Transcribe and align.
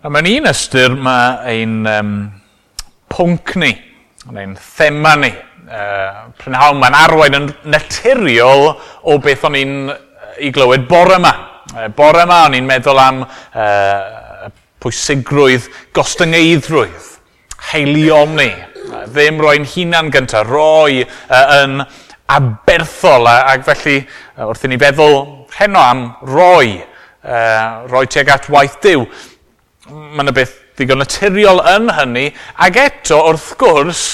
A 0.00 0.08
mewn 0.08 0.24
un 0.30 0.48
ystyr 0.48 0.94
mae 0.96 1.32
ein 1.50 1.72
um, 1.84 2.12
pwnc 3.12 3.50
ni, 3.60 3.68
ein 4.32 4.54
thema 4.56 5.10
ni, 5.20 5.28
uh, 5.68 6.22
prynhawn 6.40 6.78
mae'n 6.80 6.94
arwain 6.96 7.34
yn 7.36 7.48
naturiol 7.68 8.70
o 9.04 9.18
beth 9.20 9.42
o'n 9.44 9.58
i'n 9.60 9.74
i 10.40 10.48
glywed 10.56 10.86
bore 10.88 11.18
yma. 11.18 11.34
Uh, 11.74 11.90
bore 11.92 12.22
yma 12.24 12.38
o'n 12.46 12.56
i'n 12.56 12.70
meddwl 12.70 13.00
am 13.02 13.18
uh, 13.26 14.46
pwysigrwydd 14.80 15.66
gostyngeidrwydd, 15.98 17.10
heilioni, 17.68 18.54
uh, 18.86 19.02
ddim 19.04 19.42
roi'n 19.44 19.68
hunan 19.74 20.08
gyntaf, 20.14 20.48
roi 20.48 21.02
uh, 21.04 21.42
yn 21.58 21.82
aberthol 22.38 23.28
ac 23.28 23.68
felly 23.68 23.98
wrth 24.46 24.64
i 24.64 24.72
ni 24.72 24.80
feddwl 24.80 25.20
heno 25.58 25.84
am 25.84 26.06
roi, 26.24 26.78
uh, 27.20 27.84
roi 27.92 28.06
tuag 28.08 28.32
at 28.32 28.48
waith 28.48 28.80
diw 28.80 29.04
mae 29.90 30.24
yna 30.24 30.34
beth 30.34 30.56
ddigon 30.78 31.00
naturiol 31.02 31.60
yn 31.74 31.90
hynny, 31.96 32.28
ac 32.62 32.78
eto 32.80 33.18
wrth 33.30 33.52
gwrs, 33.60 34.04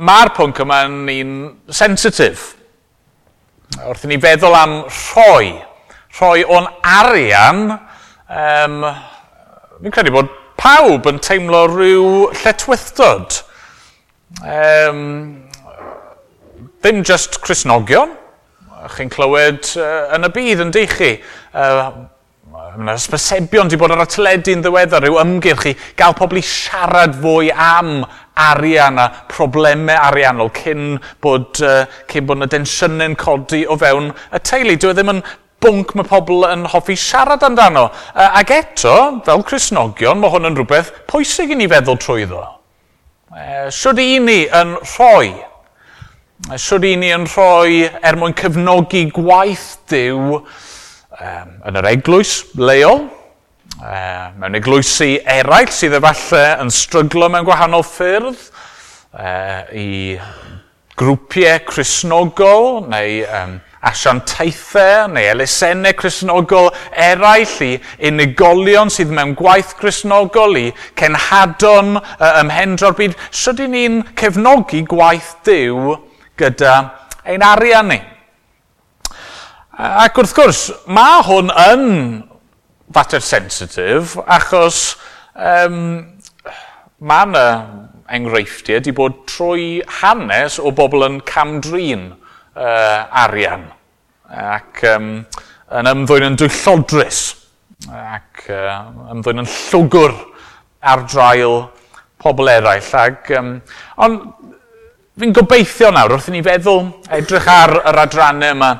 mae'r 0.00 0.32
pwnc 0.36 0.62
yma 0.64 0.82
yn 0.88 0.98
un 1.12 1.34
sensitif. 1.72 2.52
Wrth 3.82 4.06
i 4.06 4.10
ni 4.10 4.18
feddwl 4.20 4.56
am 4.56 4.76
rhoi, 4.88 5.52
rhoi 6.18 6.44
o'n 6.44 6.68
arian, 6.88 7.76
um, 8.32 8.78
fi'n 9.82 9.94
credu 9.94 10.14
bod 10.14 10.32
pawb 10.60 11.08
yn 11.10 11.20
teimlo 11.24 11.64
rhyw 11.70 12.08
lletwythdod. 12.42 13.42
Um, 14.42 15.00
ddim 16.82 17.04
just 17.06 17.40
Cresnogion, 17.44 18.16
chi'n 18.96 19.12
clywed 19.12 19.68
uh, 19.78 20.16
yn 20.16 20.26
y 20.26 20.32
bydd 20.34 20.64
yn 20.64 20.72
deichu. 20.74 21.12
Uh, 21.52 22.08
Mae 22.72 22.96
ysbysebion 22.96 23.68
wedi 23.68 23.76
bod 23.76 23.92
ar 23.92 24.00
y 24.00 24.08
teledu'n 24.08 24.62
ddiweddar, 24.64 25.04
rhyw 25.04 25.18
ymgyrch 25.20 25.66
i 25.68 25.72
gael 25.98 26.14
pobl 26.16 26.38
i 26.40 26.42
siarad 26.46 27.18
fwy 27.20 27.50
am 27.52 28.06
arian 28.40 29.00
a 29.02 29.08
problemau 29.28 29.98
ariannol 30.08 30.48
cyn 30.56 30.96
bod, 31.20 31.60
uh, 31.60 31.84
cyn 32.08 32.24
bod 32.28 32.40
yna 32.40 32.48
densiynau'n 32.54 33.18
codi 33.20 33.62
o 33.68 33.76
fewn 33.80 34.08
y 34.12 34.40
teulu. 34.40 34.78
Dwi 34.80 34.92
e 34.92 34.96
ddim 34.96 35.12
yn 35.12 35.20
bwnc 35.62 35.92
mae 35.98 36.08
pobl 36.08 36.48
yn 36.48 36.64
hoffi 36.72 36.96
siarad 36.96 37.44
amdano. 37.44 37.90
Uh, 38.14 38.40
ac 38.40 38.54
eto, 38.56 38.96
fel 39.26 39.44
Cresnogion, 39.48 40.22
mae 40.22 40.32
hwn 40.32 40.48
yn 40.48 40.56
rhywbeth 40.56 40.94
pwysig 41.12 41.52
i 41.52 41.60
ni 41.60 41.68
feddwl 41.68 42.00
trwyddo. 42.00 42.40
Uh, 43.32 43.68
Siwr 43.72 44.00
i 44.00 44.12
ni 44.20 44.42
yn 44.48 44.78
rhoi 44.80 45.32
Siwr 46.58 46.84
i 46.88 46.96
ni 46.98 47.12
yn 47.14 47.28
rhoi 47.30 47.84
er 47.86 48.16
mwyn 48.18 48.34
cefnogi 48.36 49.06
gwaith 49.14 49.68
diw 49.92 50.40
um, 51.22 51.56
yn 51.68 51.78
yr 51.80 51.88
eglwys 51.92 52.36
leol, 52.58 53.04
uh, 53.78 54.30
mewn 54.38 54.58
eglwysi 54.58 55.16
eraill 55.22 55.72
sydd 55.72 55.98
efallai 55.98 56.46
yn 56.62 56.72
stryglo 56.74 57.30
mewn 57.32 57.46
gwahanol 57.46 57.84
ffyrdd, 57.86 58.48
uh, 59.14 59.60
i 59.72 60.16
grwpiau 60.98 61.62
chrysnogol 61.68 62.82
neu 62.92 63.22
um, 63.26 63.54
asiantaethau 63.82 65.08
neu 65.10 65.30
elusennau 65.32 65.96
chrysnogol 65.98 66.70
eraill 67.08 67.56
i 67.66 67.72
unigolion 68.10 68.92
sydd 68.92 69.14
mewn 69.14 69.34
gwaith 69.38 69.74
chrysnogol 69.80 70.58
i 70.60 70.68
cenhadon 70.98 71.96
uh, 71.98 72.30
ymhendro'r 72.42 72.98
byd. 72.98 73.18
Sydyn 73.34 73.76
ni'n 73.76 74.00
cefnogi 74.18 74.84
gwaith 74.90 75.34
Dyw 75.46 75.96
gyda 76.38 76.76
ein 77.26 77.44
arian 77.46 77.90
ni? 77.90 78.00
Ac 79.72 80.18
wrth 80.20 80.34
gwrs, 80.36 80.58
mae 80.84 81.22
hwn 81.24 81.48
yn 81.48 81.84
fater 82.92 83.22
sensitif, 83.24 84.18
achos 84.20 84.98
um, 85.32 85.78
mae 87.00 87.28
yna 87.30 87.44
enghreifftiau 88.12 88.82
wedi 88.82 88.92
bod 88.92 89.22
trwy 89.30 89.80
hanes 90.02 90.58
o 90.60 90.74
bobl 90.76 91.06
yn 91.06 91.16
camdrin 91.24 92.10
uh, 92.12 93.24
arian 93.24 93.64
ac 94.28 94.84
um, 94.92 95.08
yn 95.72 95.90
ymddwyn 95.94 96.28
yn 96.28 96.36
dwyllodrus 96.36 97.24
ac 97.88 98.44
uh, 98.52 98.76
ymddwyn 99.16 99.40
yn 99.46 99.50
llwgwr 99.56 100.18
ar 100.84 101.08
drail 101.08 101.62
pobl 102.20 102.52
eraill. 102.52 102.92
Ac, 102.92 103.32
um, 103.40 103.54
ond 104.04 104.32
fi'n 105.16 105.32
gobeithio 105.32 105.96
nawr 105.96 106.18
wrth 106.18 106.28
i 106.28 106.36
ni 106.36 106.44
feddwl 106.44 106.90
edrych 107.16 107.48
ar 107.56 107.78
yr 107.80 108.04
adrannau 108.04 108.58
yma 108.58 108.74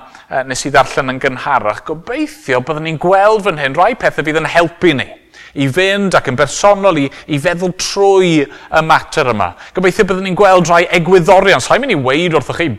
nes 0.48 0.62
i 0.66 0.72
ddarllen 0.72 1.12
yn 1.12 1.18
gynharach, 1.22 1.82
gobeithio 1.88 2.62
byddwn 2.64 2.88
ni'n 2.88 3.00
gweld 3.02 3.44
fan 3.46 3.60
hyn 3.60 3.76
rai 3.76 3.92
pethau 3.98 4.24
bydd 4.26 4.40
yn 4.40 4.48
helpu 4.52 4.94
ni 4.96 5.08
i 5.52 5.66
fynd 5.68 6.14
ac 6.16 6.30
yn 6.30 6.38
bersonol 6.38 7.02
i, 7.02 7.08
i 7.28 7.40
feddwl 7.42 7.74
trwy 7.76 8.38
y 8.46 8.82
mater 8.86 9.28
yma. 9.34 9.50
Gobeithio 9.76 10.06
byddwn 10.08 10.30
ni'n 10.30 10.38
gweld 10.38 10.70
rai 10.72 10.86
egwyddorion. 10.96 11.60
Sa'n 11.60 11.82
mynd 11.82 11.96
i 11.96 12.00
weid 12.00 12.36
wrthoch 12.36 12.62
chi 12.62 12.70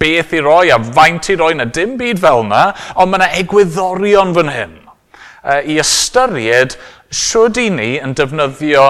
beth 0.00 0.32
i 0.32 0.40
roi 0.40 0.70
a 0.72 0.78
faint 0.80 1.28
i 1.32 1.36
roi 1.36 1.52
na 1.56 1.66
dim 1.68 1.96
byd 2.00 2.20
fel 2.22 2.44
yna, 2.46 2.70
ond 2.96 3.12
mae 3.12 3.20
yna 3.20 3.30
egwyddorion 3.42 4.34
fan 4.36 4.52
hyn. 4.52 4.76
Uh, 5.40 5.60
I 5.60 5.78
ystyried, 5.80 6.76
siwyd 7.12 7.60
i 7.60 7.68
ni 7.72 7.90
yn 8.00 8.14
defnyddio 8.16 8.84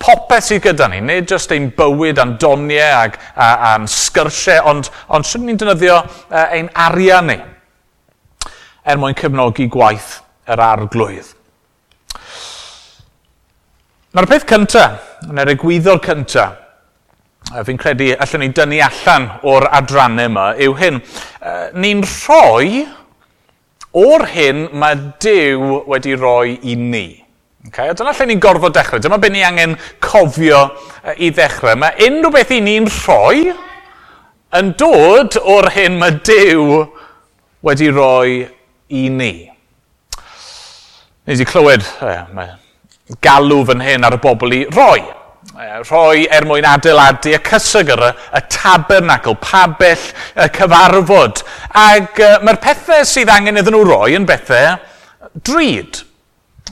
popeth 0.00 0.48
sydd 0.48 0.64
gyda 0.66 0.88
ni, 0.92 1.00
nid 1.04 1.30
jyst 1.30 1.52
ein 1.54 1.70
bywyd 1.76 2.20
a'n 2.20 2.36
doniau 2.40 3.00
ac 3.04 3.18
a, 3.34 3.48
a'n 3.72 3.88
sgyrsiau, 3.90 4.64
ond, 4.72 4.90
ond 5.08 5.28
swn 5.28 5.48
ni'n 5.48 5.60
defnyddio 5.60 6.00
uh, 6.02 6.46
ein 6.46 6.70
arian 6.86 7.30
ni 7.30 7.38
er 8.84 9.00
mwyn 9.00 9.16
cefnogi 9.16 9.66
gwaith 9.72 10.18
yr 10.50 10.60
arglwydd. 10.60 11.30
Na'r 14.14 14.28
peth 14.30 14.44
cyntaf, 14.46 15.08
neu'r 15.26 15.54
egwyddor 15.54 15.98
cyntaf, 16.04 16.60
e, 17.50 17.64
fi'n 17.66 17.80
credu 17.80 18.12
allan 18.14 18.44
ni 18.44 18.50
dynnu 18.54 18.82
allan 18.84 19.30
o'r 19.50 19.66
adrannau 19.80 20.28
yma, 20.30 20.44
yw 20.62 20.76
hyn. 20.78 21.00
E, 21.40 21.54
ni'n 21.80 22.04
rhoi 22.04 22.84
o'r 24.04 24.26
hyn 24.34 24.68
mae 24.76 25.00
Dyw 25.24 25.80
wedi 25.90 26.14
rhoi 26.18 26.58
i 26.62 26.76
ni. 26.78 27.06
Okay? 27.68 27.88
A 27.88 27.94
dyna 27.96 28.12
lle 28.12 28.26
ni'n 28.28 28.42
gorfod 28.42 28.74
dechrau. 28.76 29.00
Dyma 29.00 29.18
beth 29.20 29.32
ni 29.32 29.44
angen 29.44 29.78
cofio 30.04 30.66
i 31.16 31.30
ddechrau. 31.32 31.78
Mae 31.80 31.96
unrhyw 32.08 32.34
beth 32.34 32.52
i 32.52 32.60
ni'n 32.64 32.90
rhoi 32.90 33.54
yn 34.54 34.74
dod 34.78 35.38
o'r 35.40 35.70
hyn 35.74 35.98
mae 35.98 36.18
Dyw 36.28 36.84
wedi 37.64 37.88
roi 37.90 38.44
i 38.92 39.08
ni. 39.08 39.32
Ni 41.24 41.32
wedi 41.32 41.48
clywed 41.48 41.84
eh, 42.04 42.52
galw 43.24 43.64
fan 43.66 43.84
hyn 43.84 44.04
ar 44.04 44.18
y 44.18 44.22
bobl 44.22 44.54
i 44.54 44.62
roi. 44.68 45.00
Eh, 45.54 45.76
roi 45.88 46.24
er 46.28 46.44
mwyn 46.48 46.68
adeiladu 46.68 47.32
y 47.32 47.40
cysig 47.48 47.90
ar 47.96 48.10
y, 48.10 48.14
y 48.36 48.42
tabernacl, 48.52 49.38
pabell 49.40 50.10
y 50.36 50.50
cyfarfod. 50.52 51.40
Ac 51.80 52.20
eh, 52.20 52.40
mae'r 52.44 52.60
pethau 52.60 53.08
sydd 53.08 53.32
angen 53.32 53.60
iddyn 53.60 53.78
nhw 53.78 53.86
roi 53.88 54.18
yn 54.18 54.28
bethau 54.28 54.76
drud 55.40 56.04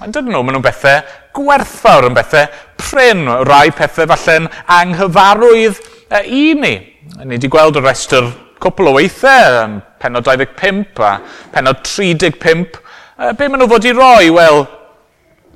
Ond 0.01 0.15
Dydyn 0.15 0.33
nhw, 0.33 0.41
maen 0.41 0.57
nhw'n 0.57 0.65
bethau 0.65 1.03
gwerthfawr 1.37 2.07
yn 2.09 2.15
bethau 2.17 2.47
pryn, 2.81 3.27
rai 3.45 3.69
pethau 3.77 4.09
falle'n 4.09 4.49
anghyfarwydd 4.73 5.81
e, 6.09 6.23
i 6.25 6.45
ni. 6.57 6.73
Ni 7.21 7.35
wedi 7.35 7.51
gweld 7.53 7.77
y 7.77 7.83
restr 7.85 8.31
cwpl 8.63 8.89
o 8.89 8.95
weithiau, 8.97 9.77
penod 10.01 10.25
25 10.25 11.03
a 11.05 11.13
penod 11.53 11.83
35. 11.85 12.79
E, 13.19 13.35
be 13.37 13.49
maen 13.51 13.61
nhw 13.61 13.69
fod 13.69 13.89
i 13.91 13.93
roi? 13.97 14.31
Wel, 14.33 14.65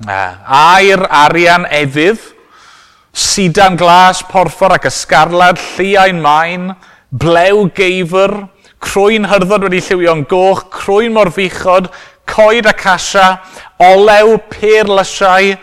e, 0.05 0.19
air, 0.61 1.07
arian, 1.23 1.65
efydd, 1.81 2.21
sidan 3.17 3.79
glas, 3.81 4.21
porffor 4.29 4.77
ac 4.77 4.91
ysgarlad, 4.91 5.63
lliau'n 5.79 6.21
main, 6.21 6.75
blew 7.09 7.71
geifr, 7.73 8.37
crwy'n 8.85 9.31
hyrddod 9.31 9.65
wedi 9.65 9.81
lliwio'n 9.81 10.27
goch, 10.29 10.67
crwy'n 10.77 11.17
mor 11.17 11.33
fichod, 11.33 11.89
coed 12.27 12.67
ac 12.71 12.87
asia, 12.93 13.27
olew, 13.83 14.37
perlysiau, 14.53 15.55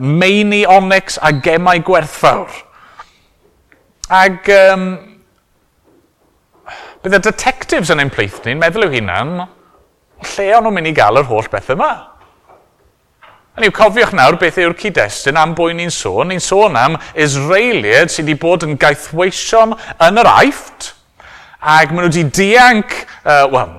meini 0.00 0.64
onyx 0.68 1.18
a 1.22 1.32
gemau 1.32 1.80
gwerthfawr. 1.86 2.50
Ac 4.10 4.50
um, 4.56 4.86
bydd 7.00 7.16
y 7.16 7.22
detectives 7.24 7.92
yn 7.94 8.02
ein 8.02 8.12
pleith 8.12 8.42
ni'n 8.44 8.60
meddwl 8.60 8.88
yw 8.88 8.94
hunan, 8.98 9.36
lle 10.34 10.48
o'n 10.56 10.66
nhw'n 10.66 10.76
mynd 10.76 10.90
i 10.90 10.96
gael 10.96 11.20
yr 11.22 11.28
holl 11.30 11.48
beth 11.52 11.70
yma? 11.72 11.92
Yn 13.58 13.66
i'w 13.66 13.74
cofiwch 13.74 14.12
nawr 14.16 14.36
beth 14.40 14.58
yw'r 14.62 14.76
cyd-destun 14.78 15.38
am 15.40 15.54
bwy 15.58 15.74
ni'n 15.76 15.90
sôn. 15.94 16.30
Ni'n 16.30 16.42
sôn 16.42 16.76
am 16.78 16.98
Israeliad 17.18 18.12
sydd 18.12 18.28
wedi 18.28 18.38
bod 18.40 18.66
yn 18.66 18.78
gaethweision 18.80 19.74
yn 20.06 20.20
yr 20.22 20.30
aifft, 20.30 20.92
ac 21.60 21.90
maen 21.90 22.06
nhw 22.06 22.12
wedi 22.12 22.26
dianc, 22.36 22.94
uh, 23.24 23.46
wel, 23.52 23.74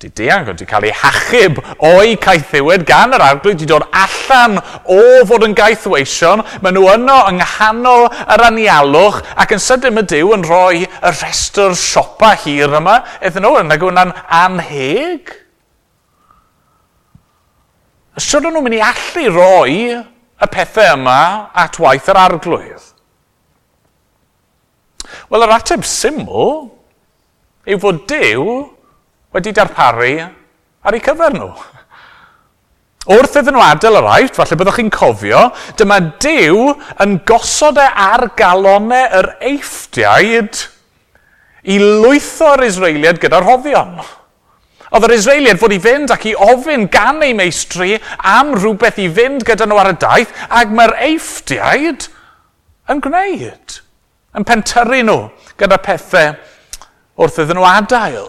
wedi 0.00 0.12
deang, 0.16 0.46
wedi 0.48 0.64
cael 0.64 0.86
ei 0.88 0.94
hachub 0.96 1.58
o'i 1.84 2.14
caethiwyd 2.16 2.86
gan 2.88 3.12
yr 3.12 3.20
arglwydd, 3.20 3.58
wedi 3.60 3.68
dod 3.68 3.84
allan 3.92 4.56
o 4.88 5.26
fod 5.28 5.44
yn 5.44 5.56
gaethweision, 5.56 6.40
maen 6.64 6.76
nhw 6.76 6.86
yno 6.94 7.18
yng 7.28 7.40
nghanol 7.42 8.06
yr 8.08 8.44
anialwch 8.46 9.20
ac 9.36 9.52
yn 9.56 9.60
sydyn 9.60 10.00
y 10.00 10.06
diw 10.08 10.32
yn 10.36 10.46
rhoi 10.48 10.86
y 10.86 11.12
restr 11.20 11.76
siopa 11.76 12.32
hir 12.46 12.72
yma, 12.80 13.02
iddyn 13.20 13.44
nhw, 13.44 13.60
yn 13.60 13.76
hwnna'n 13.76 14.16
anheg. 14.40 15.36
Sut 18.16 18.48
nhw'n 18.48 18.64
mynd 18.64 18.80
i 18.80 18.82
allu 18.84 19.28
roi 19.36 19.78
y 20.00 20.48
pethau 20.48 20.96
yma 20.96 21.20
at 21.52 21.76
waith 21.80 22.08
yr 22.08 22.24
arglwydd? 22.24 22.88
Wel, 25.28 25.44
yr 25.44 25.58
ateb 25.60 25.84
syml 25.84 26.70
yw 27.68 27.80
fod 27.82 28.06
Dyw 28.08 28.44
wedi 29.34 29.52
darparu 29.54 30.14
ar 30.82 30.96
eu 30.96 31.02
cyfer 31.04 31.36
nhw. 31.36 31.50
Wrth 33.10 33.38
iddyn 33.40 33.56
nhw 33.56 33.64
adael 33.64 33.96
yr 34.00 34.08
aifft, 34.12 34.36
falle 34.36 34.58
byddwch 34.60 34.76
chi'n 34.76 34.92
cofio, 34.92 35.46
dyma 35.78 35.96
Dyw 36.20 36.66
yn 37.00 37.16
gosod 37.28 37.80
e 37.80 37.86
ar 37.88 38.26
galonau 38.36 39.06
yr 39.20 39.30
eifftiaid 39.50 40.58
i 41.64 41.78
lwytho'r 41.80 42.66
Israeliad 42.66 43.20
gyda'r 43.22 43.46
hoddion. 43.48 43.94
Oedd 44.90 45.06
yr 45.06 45.14
Israeliad 45.14 45.60
fod 45.62 45.72
i 45.72 45.78
fynd 45.80 46.12
ac 46.12 46.26
i 46.28 46.34
ofyn 46.34 46.88
gan 46.92 47.22
ei 47.24 47.32
meistri 47.38 47.94
am 48.26 48.52
rhywbeth 48.58 48.98
i 49.00 49.06
fynd 49.16 49.46
gyda 49.48 49.68
nhw 49.70 49.78
ar 49.80 49.92
y 49.92 49.96
daith, 50.02 50.34
ac 50.50 50.74
mae'r 50.74 50.96
eifftiaid 51.06 52.08
yn 52.90 53.00
gwneud, 53.04 53.78
yn 54.34 54.48
pentyru 54.48 55.00
nhw 55.06 55.18
gyda 55.60 55.78
pethau 55.84 56.34
wrth 57.20 57.40
iddyn 57.44 57.60
nhw 57.60 57.68
adael. 57.70 58.28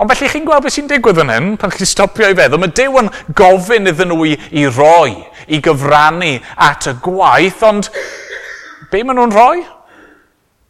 Ond 0.00 0.08
felly 0.08 0.30
chi'n 0.32 0.46
gweld 0.48 0.64
beth 0.64 0.72
sy'n 0.72 0.86
digwydd 0.88 1.18
yn 1.20 1.28
hyn, 1.28 1.48
pan 1.60 1.72
chi'n 1.74 1.88
stopio 1.88 2.30
i 2.32 2.36
feddwl, 2.36 2.62
mae 2.62 2.72
Dyw 2.72 2.94
yn 3.02 3.10
gofyn 3.36 3.90
iddyn 3.90 4.08
nhw 4.08 4.24
i, 4.30 4.36
i 4.56 4.62
roi, 4.72 5.12
i 5.52 5.58
gyfrannu 5.60 6.30
at 6.56 6.86
y 6.88 6.94
gwaith, 7.04 7.60
ond 7.68 7.90
be 8.88 9.02
maen 9.04 9.18
nhw'n 9.20 9.34
rhoi? 9.34 9.58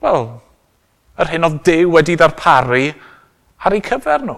Wel, 0.03 0.27
yr 1.23 1.31
hyn 1.31 1.47
oedd 1.47 1.61
Dyw 1.69 1.93
wedi 1.94 2.17
ddarparu 2.19 2.88
ar 3.62 3.77
eu 3.77 3.82
cyfer 3.87 4.25
nhw. 4.27 4.35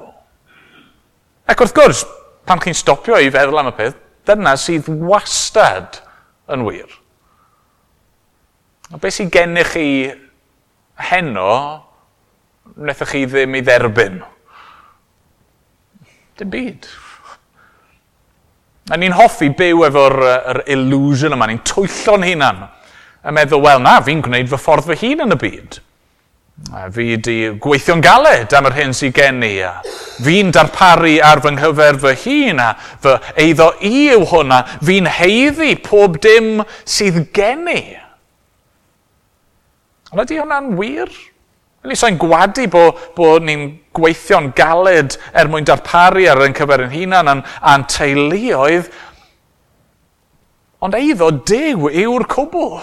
Ac 1.48 1.64
wrth 1.64 1.72
gwrs, 1.78 2.02
pan 2.44 2.60
chi'n 2.60 2.76
stopio 2.76 3.16
i 3.16 3.30
feddwl 3.32 3.62
am 3.62 3.70
y 3.70 3.74
peth, 3.78 3.96
dyna 4.28 4.52
sydd 4.60 4.90
wastad 5.08 6.02
yn 6.52 6.66
wir. 6.68 6.98
A 8.92 9.00
beth 9.00 9.16
sy'n 9.16 9.32
gennych 9.32 9.72
chi 9.72 9.88
heno, 11.08 11.56
wnaethoch 12.76 13.16
chi 13.16 13.24
ddim 13.24 13.56
i 13.56 13.64
dderbyn? 13.64 14.20
Dim 16.42 16.50
byd. 16.50 16.86
A 18.90 18.98
ni'n 18.98 19.14
hoffi 19.14 19.52
byw 19.54 19.84
efo'r 19.86 20.16
er 20.26 20.58
illusion 20.74 21.36
yma, 21.36 21.46
ni'n 21.46 21.62
twyllo'n 21.66 22.26
hunan. 22.26 22.64
A 23.22 23.30
meddwl, 23.30 23.62
wel 23.62 23.82
na, 23.84 24.00
fi'n 24.02 24.24
gwneud 24.24 24.50
fy 24.50 24.58
ffordd 24.58 24.88
fy 24.88 24.98
hun 25.04 25.22
yn 25.28 25.36
y 25.36 25.38
byd. 25.38 25.78
A 26.74 26.88
fi 26.92 27.06
wedi 27.12 27.36
gweithio'n 27.62 28.02
galed 28.02 28.52
am 28.58 28.66
yr 28.68 28.76
hyn 28.80 28.94
sy'n 28.96 29.14
gen 29.14 29.38
i. 29.46 29.54
Fi'n 30.22 30.50
darparu 30.54 31.14
ar 31.22 31.40
fy 31.44 31.54
nghyfer 31.54 32.00
fy 32.02 32.14
hun 32.24 32.62
a 32.62 32.68
fy 33.02 33.14
eiddo 33.46 33.70
i 33.86 34.08
yw 34.16 34.26
hwnna. 34.32 34.64
Fi'n 34.82 35.06
heiddi 35.20 35.76
pob 35.86 36.18
dim 36.22 36.64
sydd 36.82 37.28
gen 37.38 37.68
i. 37.70 37.82
Ond 40.10 40.26
ydy 40.26 40.42
hwnna'n 40.42 40.74
wir? 40.76 41.14
Felly 41.82 41.96
sa'n 41.98 42.18
gwadu 42.20 42.68
bod, 42.70 42.98
bod 43.16 43.42
ni'n 43.42 43.66
gweithio'n 43.96 44.52
galed 44.54 45.16
er 45.34 45.48
mwyn 45.50 45.66
darparu 45.66 46.28
ar 46.30 46.44
ein 46.44 46.54
cyfer 46.54 46.84
yn 46.86 46.92
hunan 46.92 47.30
a'n, 47.32 47.44
an 47.58 47.86
teuluoedd. 47.90 48.90
Ond 50.82 50.94
eiddo, 50.98 51.32
dew 51.46 51.90
yw'r 51.90 52.26
cwbl. 52.30 52.78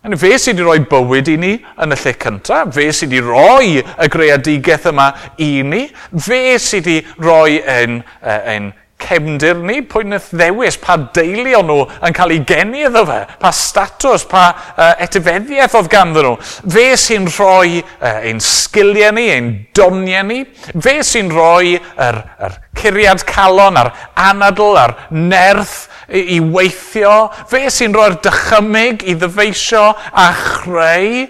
Yn 0.00 0.16
fe 0.16 0.32
sydd 0.40 0.56
wedi 0.56 0.64
rhoi 0.64 0.82
bywyd 0.88 1.28
i 1.28 1.36
ni 1.36 1.52
yn 1.84 1.94
y 1.94 1.96
lle 2.00 2.12
cyntaf, 2.24 2.70
fe 2.74 2.88
sydd 2.96 3.12
wedi 3.12 3.22
rhoi 3.26 3.82
y 3.84 4.06
greadigaeth 4.10 4.86
yma 4.90 5.10
i 5.44 5.50
ni, 5.66 5.82
fe 6.26 6.56
sydd 6.58 6.88
wedi 6.88 7.18
rhoi 7.20 7.58
ein, 7.68 7.98
e, 8.24 8.36
ein 8.54 8.70
cefndir 9.00 9.58
ni, 9.64 9.80
pwy 9.86 10.04
wnaeth 10.06 10.30
ddewis, 10.34 10.78
pa 10.80 10.96
deuluon 11.16 11.68
nhw 11.68 11.84
yn 12.06 12.16
cael 12.16 12.34
ei 12.34 12.42
geni 12.46 12.84
iddo 12.86 13.02
fe, 13.08 13.18
pa 13.40 13.52
statws, 13.54 14.26
pa 14.30 14.44
uh, 14.52 14.92
etifeddiaeth 15.02 15.76
oedd 15.78 15.90
ganddyn 15.92 16.28
nhw. 16.28 16.34
Fe 16.76 16.86
sy'n 17.00 17.28
rhoi 17.30 17.80
uh, 17.82 18.18
ein 18.28 18.42
sgiliau 18.44 19.14
ni, 19.16 19.26
ein 19.34 19.52
doniau 19.76 20.26
ni, 20.28 20.40
fe 20.72 20.98
sy'n 21.06 21.30
rhoi 21.34 21.76
yr, 21.78 22.20
yr 22.46 22.58
curiad 22.80 23.24
calon, 23.28 23.78
a'r 23.80 23.92
anadl, 24.30 24.78
a'r 24.80 24.96
nerth 25.14 25.86
i, 26.08 26.36
i 26.36 26.40
weithio, 26.40 27.30
fe 27.50 27.66
sy'n 27.72 27.94
rhoi'r 27.96 28.18
dychymyg 28.24 29.06
i 29.06 29.16
ddyfeisio 29.18 29.86
a 29.94 30.26
chreu. 30.36 31.24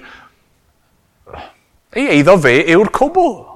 Ei 1.90 2.10
eiddo 2.14 2.36
fe 2.38 2.60
yw'r 2.70 2.92
cwbl. 2.94 3.49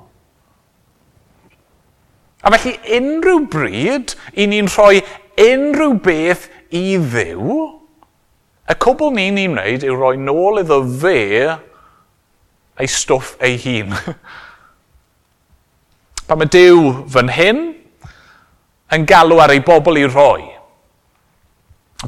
A 2.44 2.52
felly 2.52 2.76
unrhyw 2.98 3.46
bryd 3.50 4.12
i 4.36 4.46
ni'n 4.50 4.68
rhoi 4.68 5.00
unrhyw 5.40 5.96
beth 6.04 6.50
i 6.74 6.98
ddiw, 7.00 7.54
y 8.64 8.74
cwbl 8.80 9.14
ni'n 9.16 9.38
ni'n 9.38 9.56
wneud 9.56 9.86
yw 9.88 9.96
rhoi 9.96 10.16
nôl 10.20 10.60
iddo 10.60 10.82
fe 11.00 11.20
ei 12.80 12.90
stwff 12.90 13.36
ei 13.44 13.56
hun. 13.64 13.94
Pan 16.28 16.40
mae 16.40 16.48
Dyw 16.48 17.04
fan 17.12 17.28
hyn 17.32 17.62
yn 18.94 19.04
galw 19.08 19.40
ar 19.44 19.52
ei 19.52 19.60
bobl 19.64 20.00
i 20.00 20.06
roi. 20.08 20.44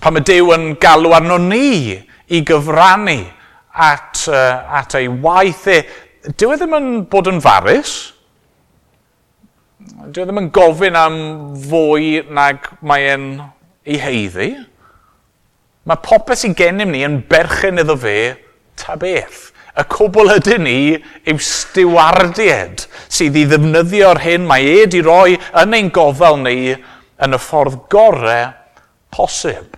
Pan 0.01 0.17
mae 0.17 0.25
Dyw 0.25 0.53
yn 0.57 0.71
galw 0.81 1.13
arno 1.17 1.37
ni 1.43 1.97
i 1.97 2.43
gyfrannu 2.49 3.19
at, 3.77 4.25
uh, 4.33 4.65
at 4.81 4.97
ei 4.97 5.09
waith 5.09 5.67
e, 5.69 5.83
dyw 6.33 6.55
e 6.55 6.59
ddim 6.59 6.77
yn 6.79 6.89
bod 7.13 7.29
yn 7.31 7.43
farus 7.45 8.16
dwi 10.13 10.25
ddim 10.25 10.41
yn 10.41 10.49
gofyn 10.55 10.97
am 10.99 11.19
fwy 11.67 12.23
nag 12.35 12.67
mae 12.87 13.11
e'n 13.15 13.29
ei 13.87 14.01
heiddi. 14.03 14.51
Mae 15.87 16.03
popeth 16.03 16.43
sy'n 16.43 16.57
gennym 16.59 16.93
ni 16.95 17.05
yn 17.07 17.21
berchen 17.31 17.83
iddo 17.83 17.97
fe 18.01 18.19
ta 18.79 18.97
beth. 19.01 19.51
Y 19.77 19.85
cwbl 19.93 20.33
ydyn 20.39 20.65
ni 20.65 20.79
yw 21.29 21.41
stiwardied 21.43 22.87
sydd 23.13 23.37
i 23.37 23.45
ddefnyddio'r 23.49 24.23
hyn 24.25 24.47
mae 24.49 24.71
e 24.73 24.87
di 24.91 25.03
roi 25.05 25.37
yn 25.63 25.77
ein 25.77 25.91
gofal 25.95 26.41
ni 26.41 26.73
yn 26.73 27.37
y 27.37 27.41
ffordd 27.41 27.83
gorau 27.93 28.55
posib. 29.13 29.77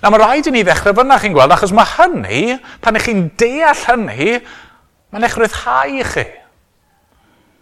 Na 0.00 0.12
mae 0.12 0.20
rhaid 0.20 0.50
i 0.50 0.52
ni 0.54 0.62
ddechrau 0.64 0.94
fyna 0.96 1.16
chi'n 1.20 1.32
gweld, 1.34 1.52
achos 1.54 1.72
mae 1.74 1.88
hynny, 1.96 2.58
pan 2.84 2.98
ych 3.00 3.08
chi'n 3.08 3.24
deall 3.40 3.86
hynny, 3.88 4.36
mae'n 5.10 5.26
eich 5.26 5.38
rhyddhau 5.40 5.96
i 5.96 6.04
chi. 6.12 6.26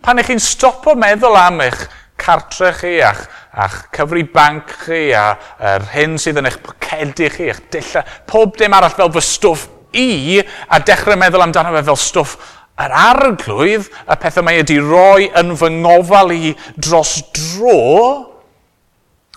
Pan 0.02 0.20
eich 0.20 0.30
chi'n 0.30 0.42
stopo 0.42 0.94
meddwl 0.98 1.36
am 1.38 1.62
eich 1.64 1.86
cartre 2.18 2.72
chi 2.74 2.98
a'ch, 3.04 3.24
ach 3.54 3.78
cyfri 3.94 4.24
banc 4.32 4.70
chi 4.84 5.08
a 5.14 5.32
yr 5.72 5.88
hyn 5.94 6.16
sydd 6.20 6.40
yn 6.40 6.48
eich 6.50 6.58
pocedi 6.64 7.28
chi, 7.32 7.48
eich 7.52 7.60
dilla, 7.72 8.04
pob 8.26 8.56
dim 8.58 8.74
arall 8.74 8.94
fel 8.94 9.12
fy 9.14 9.22
stwff 9.24 9.66
i 9.96 10.38
a 10.42 10.80
dechrau 10.84 11.18
meddwl 11.18 11.46
amdano 11.46 11.72
fe 11.76 11.84
fel 11.86 12.00
stwff 12.02 12.36
yr 12.78 12.94
arglwydd, 12.94 13.88
y 14.06 14.16
pethau 14.22 14.46
mae 14.46 14.60
wedi 14.60 14.78
roi 14.82 15.30
yn 15.38 15.54
fy 15.58 15.70
ngofal 15.80 16.34
i 16.34 16.52
dros 16.76 17.16
dro, 17.34 17.78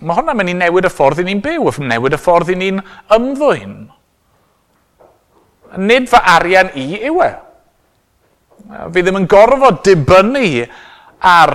mae 0.02 0.18
hwnna'n 0.18 0.38
mynd 0.38 0.54
i 0.54 0.58
newid 0.60 0.90
y 0.90 0.92
ffordd 0.94 1.24
i 1.24 1.26
ni'n 1.26 1.42
byw, 1.46 1.72
yn 1.74 1.90
newid 1.90 2.18
y 2.18 2.22
ffordd 2.22 2.54
i 2.54 2.58
ni'n 2.58 2.84
ymddwyn. 3.18 3.80
Nid 5.82 6.10
fy 6.12 6.22
arian 6.36 6.70
i 6.78 6.86
yw 7.10 7.24
e. 7.26 7.32
Fi 8.70 9.04
ddim 9.04 9.20
yn 9.22 9.30
gorfod 9.32 9.82
dibynnu 9.86 10.66
ar 11.28 11.54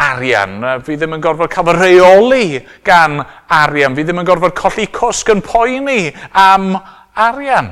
arian. 0.00 0.56
Fi 0.84 0.96
ddim 0.96 1.16
yn 1.16 1.22
gorfod 1.24 1.52
cael 1.52 1.68
fy 1.70 1.76
reoli 1.76 2.46
gan 2.86 3.20
arian. 3.60 3.96
Fi 3.96 4.04
ddim 4.06 4.22
yn 4.22 4.28
gorfod 4.28 4.56
colli 4.58 4.88
cwsg 4.94 5.34
yn 5.36 5.44
poeni 5.44 6.00
am 6.32 6.74
arian. 7.14 7.70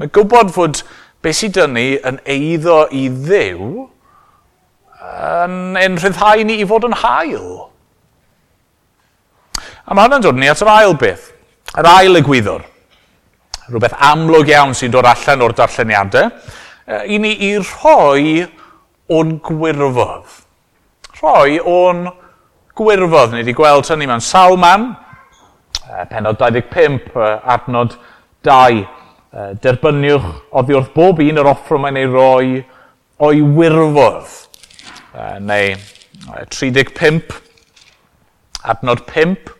Mae 0.00 0.12
gwybod 0.14 0.52
fod 0.54 0.82
beth 1.20 1.36
sydd 1.36 1.58
dyn 1.58 1.74
ni 1.76 1.88
yn 2.08 2.20
eiddo 2.24 2.84
i 2.96 3.08
ddew 3.12 3.88
yn, 5.00 5.56
yn 5.76 5.98
rhyddhau 6.00 6.44
ni 6.46 6.60
i 6.62 6.68
fod 6.68 6.86
yn 6.88 6.96
hael. 7.02 7.50
A 9.84 9.96
mae 9.96 10.06
hwnna'n 10.06 10.24
dod 10.24 10.38
ni 10.38 10.48
at 10.48 10.62
yr 10.62 10.70
ail 10.72 10.94
beth, 10.96 11.32
yr 11.76 11.88
ail 11.90 12.20
egwyddor 12.20 12.69
rhywbeth 13.70 13.96
amlwg 14.10 14.50
iawn 14.50 14.74
sy'n 14.76 14.92
dod 14.92 15.08
allan 15.08 15.44
o'r 15.46 15.54
darlleniadau, 15.56 16.30
i 17.06 17.18
ni 17.22 17.32
i 17.46 17.52
rhoi 17.58 18.46
o'n 19.10 19.36
gwirfodd. 19.46 20.40
Rhoi 21.20 21.58
o'n 21.60 22.06
gwirfodd. 22.78 23.34
Ni 23.34 23.42
wedi 23.42 23.54
gweld 23.56 23.88
hynny 23.90 24.08
mewn 24.10 24.24
Salman, 24.24 24.90
penod 26.10 26.40
25, 26.40 27.14
adnod 27.56 27.96
2. 28.46 28.82
Derbyniwch 29.62 30.26
oddi 30.58 30.74
wrth 30.74 30.90
bob 30.96 31.20
un 31.22 31.38
yr 31.38 31.50
offro 31.52 31.78
mae'n 31.78 31.98
ei 32.00 32.08
roi 32.10 32.64
o'i 33.22 33.42
wirfodd. 33.58 34.32
Neu 35.46 35.76
35, 36.50 37.36
adnod 38.74 39.04
5, 39.10 39.54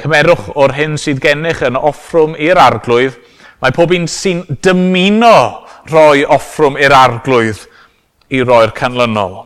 Cymerwch 0.00 0.48
o'r 0.58 0.74
hyn 0.74 0.96
sydd 0.98 1.20
gennych 1.22 1.62
yn 1.66 1.78
offrwm 1.78 2.36
i'r 2.40 2.58
arglwydd. 2.58 3.18
Mae 3.60 3.74
pob 3.76 3.92
un 3.94 4.08
sy'n 4.10 4.42
dymuno 4.64 5.34
rhoi 5.90 6.24
offrwm 6.24 6.78
i'r 6.80 6.94
arglwydd 6.96 7.66
i 8.34 8.42
roi'r 8.46 8.72
canlynol. 8.76 9.36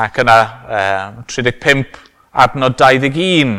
Ac 0.00 0.18
yna 0.24 0.38
eh, 0.66 1.06
35 1.30 1.98
adnod 2.44 2.76
21. 2.80 3.54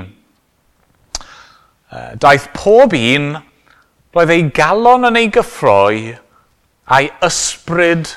Eh, 1.96 2.12
daeth 2.20 2.50
pob 2.58 2.94
un 2.98 3.32
roedd 4.16 4.34
ei 4.34 4.46
galon 4.56 5.08
yn 5.10 5.20
ei 5.20 5.30
gyffroi 5.34 6.16
a'i 6.96 7.10
ysbryd 7.26 8.12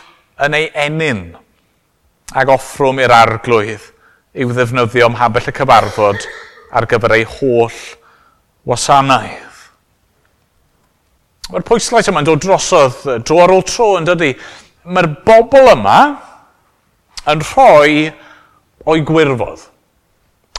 yn 0.45 0.57
ei 0.59 0.69
enyn 0.87 1.23
ac 2.38 2.52
offrwm 2.52 3.00
i'r 3.02 3.14
arglwydd 3.14 3.87
i'w 4.38 4.52
ddefnyddio 4.55 5.09
ym 5.09 5.17
habell 5.19 5.50
y 5.50 5.55
cyfarfod 5.57 6.26
ar 6.72 6.87
gyfer 6.88 7.14
ei 7.16 7.26
holl 7.38 7.76
wasanaeth. 8.68 9.44
Mae'r 11.48 11.64
pwyslais 11.64 12.08
yma'n 12.10 12.26
dod 12.28 12.42
drosodd 12.44 13.04
dro 13.25 13.40
ar 13.44 13.54
ôl 13.54 13.64
tro 13.64 13.94
yn 13.96 14.08
dydy. 14.08 14.34
Mae'r 14.88 15.08
bobl 15.25 15.70
yma 15.72 16.00
yn 17.28 17.44
rhoi 17.44 18.08
o'i 18.88 19.04
gwirfodd. 19.08 19.62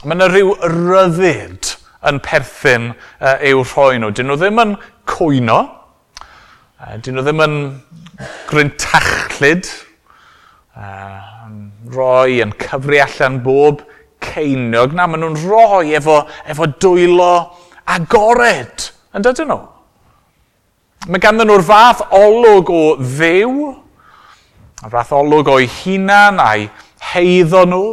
Mae 0.05 0.15
yna 0.17 0.29
rhyw 0.31 0.55
ryddid 0.63 1.75
yn 2.09 2.21
perthyn 2.23 2.93
uh, 2.93 3.35
i'w 3.45 3.61
rhoi 3.65 3.99
nhw. 3.99 4.13
Dyn 4.15 4.29
nhw 4.29 4.39
ddim 4.39 4.63
yn 4.63 4.73
cwyno, 5.09 5.59
uh, 6.79 6.95
dyn 7.03 7.19
nhw 7.19 7.25
ddim 7.25 7.43
yn 7.45 7.57
gryntachlyd, 8.49 9.69
uh, 10.79 11.29
roi 11.93 12.39
yn 12.45 12.53
cyfri 12.61 13.01
allan 13.03 13.41
bob 13.45 13.83
ceinog 14.23 14.93
na, 14.95 15.07
maen 15.07 15.23
nhw'n 15.23 15.41
rhoi 15.45 15.95
efo, 15.97 16.21
efo 16.49 16.69
dwylo 16.81 17.33
agored. 17.89 18.89
Yn 19.15 19.25
dydyn 19.25 19.49
nhw? 19.49 19.59
Mae 21.07 21.21
ganddyn 21.23 21.47
nhw'r 21.47 21.63
fath 21.63 22.03
olwg 22.11 22.69
o 22.75 22.83
ddew, 22.99 23.69
a 24.83 24.89
fath 24.91 25.13
olwg 25.15 25.47
o'i 25.47 25.67
hunan 25.79 26.41
a'i 26.43 26.67
heiddo 27.13 27.63
nhw. 27.71 27.85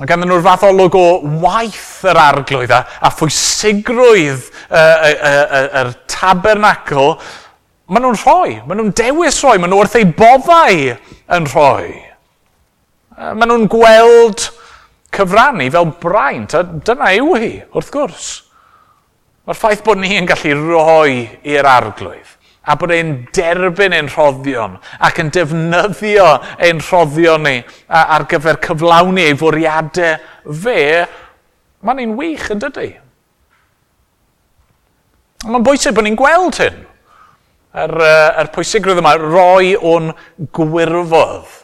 Mae 0.00 0.10
ganddyn 0.10 0.32
nhw'r 0.32 0.42
fath 0.42 0.66
olwg 0.66 0.98
o 0.98 1.04
waith 1.44 2.02
yr 2.10 2.18
arglwydd 2.18 2.74
a, 2.74 2.82
a 2.98 3.12
phwysigrwydd 3.14 4.50
yr 4.74 5.92
tabernacl. 6.10 7.14
Maen 7.86 8.08
nhw'n 8.08 8.18
rhoi, 8.18 8.58
maen 8.66 8.80
nhw'n 8.80 8.92
dewis 8.98 9.38
rhoi, 9.44 9.60
maen 9.62 9.70
nhw 9.70 9.84
wrth 9.84 9.96
ei 10.00 10.10
boddau 10.18 10.82
yn 11.38 11.48
rhoi. 11.52 11.94
Maen 13.14 13.46
nhw'n 13.46 13.70
gweld 13.70 14.48
cyfrannu 15.14 15.70
fel 15.72 15.90
braint, 16.02 16.54
a 16.54 16.62
dyna 16.64 17.12
yw 17.18 17.34
hi, 17.38 17.52
wrth 17.74 17.92
gwrs. 17.94 18.30
Mae'r 19.44 19.60
ffaith 19.60 19.84
bod 19.84 20.00
ni 20.00 20.14
yn 20.18 20.28
gallu 20.28 20.56
rhoi 20.60 21.24
i'r 21.44 21.68
arglwydd 21.68 22.34
a 22.64 22.76
bod 22.80 22.92
e'n 22.94 23.12
derbyn 23.34 23.92
ein 23.92 24.08
rhoddion 24.08 24.78
ac 25.04 25.18
yn 25.20 25.30
defnyddio 25.34 26.28
ein 26.64 26.80
rhoddion 26.80 27.44
ni 27.44 27.58
ar 27.92 28.24
gyfer 28.30 28.56
cyflawni 28.64 29.26
ei 29.28 29.36
fwriadau 29.36 30.54
fe, 30.62 30.78
mae'n 31.84 32.00
un 32.06 32.16
wych 32.16 32.48
yn 32.54 32.62
dydy. 32.62 32.88
Mae'n 35.44 35.66
bwysig 35.66 35.92
bod 35.96 36.06
ni'n 36.06 36.16
gweld 36.16 36.56
hyn. 36.62 36.80
Yr, 37.74 37.92
er, 37.98 38.32
er 38.40 38.48
pwysigrwydd 38.54 39.02
yma, 39.02 39.16
roi 39.18 39.74
o'n 39.76 40.12
gwirfodd. 40.56 41.58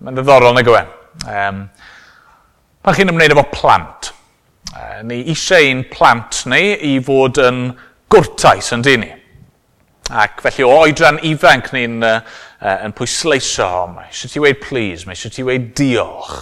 Mae'n 0.00 0.16
ddiddorol, 0.16 0.54
neu 0.56 0.64
gwen. 0.64 0.88
Um, 1.28 1.64
Pan 2.84 2.92
chi'n 2.92 3.08
ymwneud 3.08 3.32
efo 3.32 3.46
plant, 3.48 4.10
ni 5.08 5.22
eisiau 5.32 5.70
ein 5.70 5.78
plant 5.88 6.42
ni 6.52 6.74
i 6.84 6.98
fod 7.00 7.38
yn 7.40 7.62
gwrtais 8.12 8.68
yn 8.76 8.84
dyn 8.84 9.00
ni. 9.00 9.08
Ac 10.12 10.42
felly 10.44 10.66
o 10.66 10.74
oedran 10.82 11.16
ifanc 11.24 11.70
ni'n 11.72 12.04
uh, 12.04 12.18
uh, 12.60 12.74
yn 12.84 12.92
pwysleisio, 12.92 13.70
mae 13.94 14.10
eisiau 14.10 14.34
ti 14.34 14.44
weid 14.44 14.60
please, 14.60 15.08
mae 15.08 15.16
eisiau 15.16 15.32
ti 15.32 15.46
weid 15.48 15.70
diolch, 15.80 16.34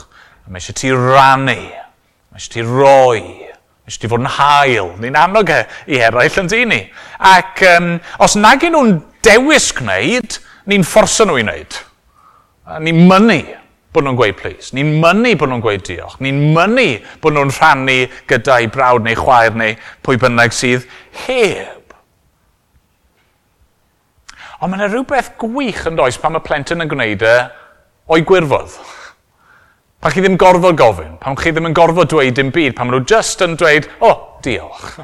mae 0.48 0.58
eisiau 0.58 0.80
ti 0.82 0.90
rannu, 0.90 1.54
mae 1.54 2.42
eisiau 2.42 2.56
ti 2.56 2.66
roi, 2.66 3.22
mae 3.22 3.86
eisiau 3.94 4.02
ti 4.02 4.10
fod 4.10 4.26
yn 4.26 4.34
hael, 4.40 4.92
ni'n 4.98 5.22
annog 5.22 5.54
e 5.54 5.62
i 5.94 6.02
eraill 6.02 6.42
yn 6.42 6.50
dyn 6.50 6.74
ni. 6.74 6.82
Ac 7.22 7.62
um, 7.76 7.92
os 8.18 8.34
nag 8.34 8.66
nhw'n 8.66 8.96
dewis 9.22 9.70
gwneud, 9.78 10.42
ni'n 10.66 10.90
fforso 10.90 11.30
nhw 11.30 11.38
i 11.38 11.46
wneud. 11.46 11.82
Ni'n 12.82 13.04
mynnu 13.06 13.42
bod 13.92 14.06
nhw'n 14.06 14.16
gweud 14.16 14.38
please. 14.40 14.72
Ni'n 14.76 14.94
mynnu 15.02 15.34
bod 15.40 15.52
nhw'n 15.52 15.64
gweud 15.64 15.84
diolch. 15.86 16.18
Ni'n 16.24 16.40
mynnu 16.56 16.88
bod 17.22 17.36
nhw'n 17.36 17.52
rhannu 17.52 17.98
gyda'i 18.30 18.70
brawd 18.72 19.04
neu 19.06 19.18
chwaer 19.18 19.56
neu 19.58 19.76
pwy 20.04 20.20
bynnag 20.22 20.56
sydd 20.56 20.86
heb. 21.26 21.96
Ond 24.62 24.70
mae 24.70 24.78
yna 24.78 24.88
rhywbeth 24.92 25.34
gwych 25.42 25.84
yn 25.90 25.98
does 25.98 26.20
pan 26.22 26.36
mae 26.36 26.44
plentyn 26.44 26.84
yn 26.84 26.90
gwneud 26.90 27.24
e 27.26 27.36
o'i 28.12 28.24
gwirfodd. 28.26 28.76
Pan 30.02 30.14
chi 30.14 30.22
ddim 30.22 30.38
gorfod 30.40 30.78
gofyn, 30.78 31.18
pan 31.22 31.36
chi 31.38 31.52
ddim 31.52 31.68
yn 31.68 31.76
gorfod 31.76 32.10
dweud 32.10 32.34
dim 32.34 32.50
byd, 32.54 32.74
pan 32.74 32.88
maen 32.88 32.98
nhw 32.98 33.06
just 33.06 33.42
yn 33.44 33.54
dweud, 33.58 33.86
o, 34.00 34.08
oh, 34.10 34.16
diolch, 34.42 34.96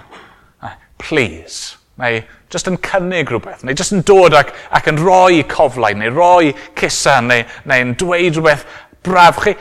please 1.02 1.78
neu 1.99 2.21
jyst 2.52 2.69
yn 2.71 2.78
cynnig 2.85 3.31
rhywbeth, 3.33 3.64
neu 3.67 3.76
jyst 3.76 3.95
yn 3.97 4.05
dod 4.07 4.37
ac, 4.38 4.52
ac 4.75 4.87
yn 4.90 5.00
rhoi 5.02 5.43
coflau, 5.50 5.97
neu 5.99 6.12
rhoi 6.14 6.52
cusan, 6.78 7.31
neu, 7.33 7.47
neu'n 7.69 7.97
dweud 7.99 8.38
rhywbeth 8.38 8.64
braf. 9.05 9.40
Chi, 9.43 9.55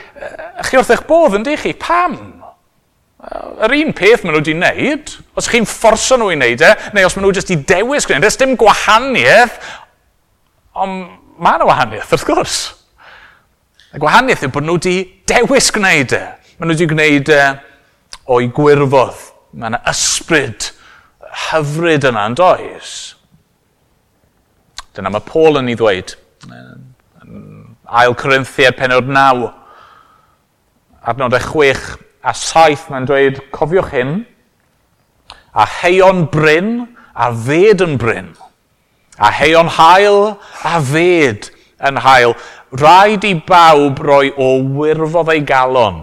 chi 0.67 0.77
wrth 0.77 0.93
eich 0.93 1.05
bodd, 1.09 1.39
ynddi 1.39 1.57
chi? 1.59 1.73
Pam? 1.81 2.17
Yr 3.65 3.73
un 3.79 3.93
peth 3.97 4.23
maen 4.23 4.35
nhw 4.35 4.43
wedi 4.43 4.53
wneud, 4.53 5.15
os 5.37 5.49
chi'n 5.49 5.65
fforso 5.67 6.19
nhw 6.19 6.29
i 6.31 6.37
wneud 6.37 6.61
e, 6.61 6.71
neu 6.93 7.07
os 7.07 7.17
maen 7.17 7.25
nhw 7.25 7.33
jyst 7.39 7.53
i 7.55 7.57
dewis 7.73 8.05
gwneud 8.07 8.29
ys 8.29 8.37
dim 8.39 8.53
gwahaniaeth, 8.61 9.57
ond 10.77 11.07
mae 11.41 11.57
yna 11.57 11.69
wahaniaeth 11.71 12.13
wrth 12.13 12.27
gwrs. 12.29 12.59
Y 13.97 14.01
gwahaniaeth 14.03 14.45
yw 14.45 14.53
bod 14.53 14.67
nhw 14.67 14.77
wedi 14.77 14.97
dewis 15.29 15.73
gwneud 15.73 16.13
e. 16.13 16.23
Maen 16.59 16.69
nhw 16.69 16.77
wedi 16.77 16.91
gwneud 16.93 17.33
e 17.33 17.43
o'i 18.37 18.51
gwirfodd. 18.53 19.25
Mae 19.57 19.73
yna 19.73 19.81
ysbryd 19.89 20.69
hyfryd 21.45 22.07
yna 22.09 22.25
yn 22.31 22.37
does. 22.37 22.95
Dyna 24.97 25.11
mae 25.13 25.25
Paul 25.25 25.59
yn 25.61 25.69
ei 25.71 25.77
ddweud. 25.77 26.15
Ail 27.87 28.15
Corinthiad 28.19 28.75
penod 28.79 29.07
9, 29.07 29.51
e 31.07 31.41
chwech 31.45 31.85
a 32.27 32.33
saith 32.35 32.87
mae'n 32.91 33.05
dweud, 33.07 33.39
cofiwch 33.55 33.93
hyn, 33.93 34.17
a 35.55 35.65
heion 35.79 36.25
bryn 36.33 36.71
a 37.15 37.29
fed 37.31 37.83
yn 37.85 37.95
bryn, 38.01 38.33
a 39.17 39.31
heion 39.33 39.71
hael 39.77 40.19
a 40.67 40.81
fed 40.83 41.51
yn 41.87 42.01
hael. 42.03 42.35
Rhaid 42.75 43.23
i 43.23 43.35
bawb 43.47 44.01
roi 44.03 44.33
o 44.35 44.49
wirfodd 44.75 45.31
ei 45.31 45.45
galon, 45.47 46.01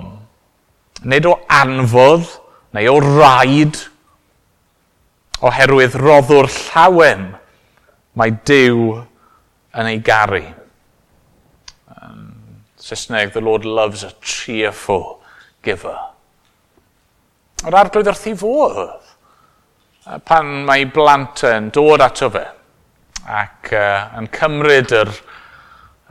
nid 1.05 1.29
o 1.29 1.37
anfodd 1.53 2.31
neu 2.75 2.95
o 2.95 2.97
raid, 3.05 3.77
oherwydd 5.45 5.97
roddwr 6.01 6.49
llawen 6.49 7.33
mae 8.19 8.35
Dyw 8.47 9.03
yn 9.75 9.91
ei 9.91 10.01
garu. 10.05 10.45
Um, 11.91 12.63
Saesneg, 12.81 13.33
the 13.35 13.43
Lord 13.43 13.65
loves 13.65 14.05
a 14.05 14.13
cheerful 14.23 15.21
giver. 15.65 15.99
Yr 17.65 17.79
arglwydd 17.81 18.11
wrth 18.13 18.27
i 18.29 18.35
fodd, 18.37 18.81
pan 20.29 20.51
mae 20.69 20.85
blant 20.93 21.45
yn 21.49 21.71
dod 21.75 22.03
ato 22.05 22.29
fe 22.33 22.45
ac 23.25 23.71
uh, 23.73 24.19
yn 24.21 24.29
cymryd 24.35 24.93
yr, 24.93 25.11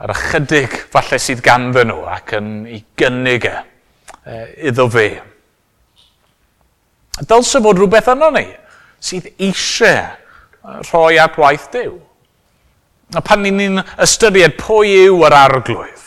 yr 0.02 0.12
ychydig 0.16 0.72
falle 0.90 1.20
sydd 1.22 1.44
ganddyn 1.46 1.92
nhw 1.92 2.00
ac 2.10 2.34
yn 2.40 2.48
ei 2.66 2.80
gynnig 2.98 3.46
e, 3.46 3.54
uh, 4.26 4.48
iddo 4.66 4.88
fe. 4.90 5.08
Dylse 7.22 7.62
fod 7.62 7.78
rhywbeth 7.78 8.10
yno 8.16 8.32
ni 8.34 8.48
sydd 9.04 9.30
eisiau 9.36 10.80
rhoi 10.88 11.18
at 11.20 11.38
waith 11.40 11.68
Dyw. 11.74 11.94
A 13.14 13.20
pan 13.22 13.44
ni'n 13.44 13.82
ystyried 14.02 14.56
pwy 14.58 14.94
yw 15.04 15.24
yr 15.28 15.36
arglwydd, 15.36 16.04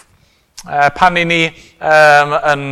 e, 0.65 0.87
pan 0.97 1.13
ni'n 1.15 1.29
ni, 1.29 1.41
um, 1.77 2.33
yn 2.51 2.63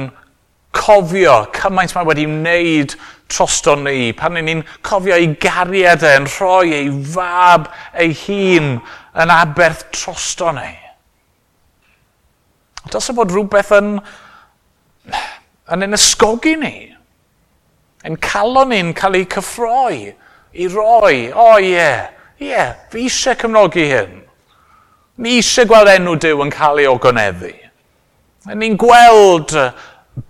cofio 0.75 1.37
cymaint 1.55 1.93
mae 1.95 2.07
wedi 2.09 2.25
wneud 2.27 2.95
trosto 3.31 3.77
ni, 3.79 4.11
pan 4.17 4.35
ni'n 4.35 4.63
cofio 4.85 5.15
ei 5.15 5.29
gariad 5.41 6.03
e 6.03 6.15
yn 6.19 6.27
rhoi 6.33 6.73
ei 6.81 6.89
fab 7.13 7.69
ei 7.93 8.11
hun 8.25 8.75
yn 9.21 9.33
aberth 9.33 9.85
trosto 9.95 10.51
ni. 10.57 10.73
Dylse 12.91 13.15
fod 13.17 13.31
rhywbeth 13.33 13.71
yn, 13.77 13.95
yn 15.73 15.87
yn 15.87 15.97
ysgogi 15.97 16.57
ni 16.61 16.75
yn 18.05 18.19
calon 18.21 18.69
ni'n 18.73 18.93
cael 18.97 19.19
ei 19.19 19.25
cyffroi, 19.29 19.99
i 20.55 20.67
roi, 20.71 21.31
o 21.33 21.49
oh, 21.49 21.57
ie, 21.59 21.73
yeah, 21.73 22.07
ie, 22.39 22.51
yeah, 22.51 22.75
fi 22.91 23.05
eisiau 23.09 23.37
cymnogi 23.39 23.89
hyn. 23.89 24.21
Ni 25.19 25.37
eisiau 25.39 25.67
gweld 25.69 25.91
enw 25.95 26.15
Dyw 26.21 26.43
yn 26.45 26.53
cael 26.53 26.83
ei 26.83 26.89
ogoneddu. 26.91 27.51
Ni'n 28.53 28.75
gweld 28.79 29.55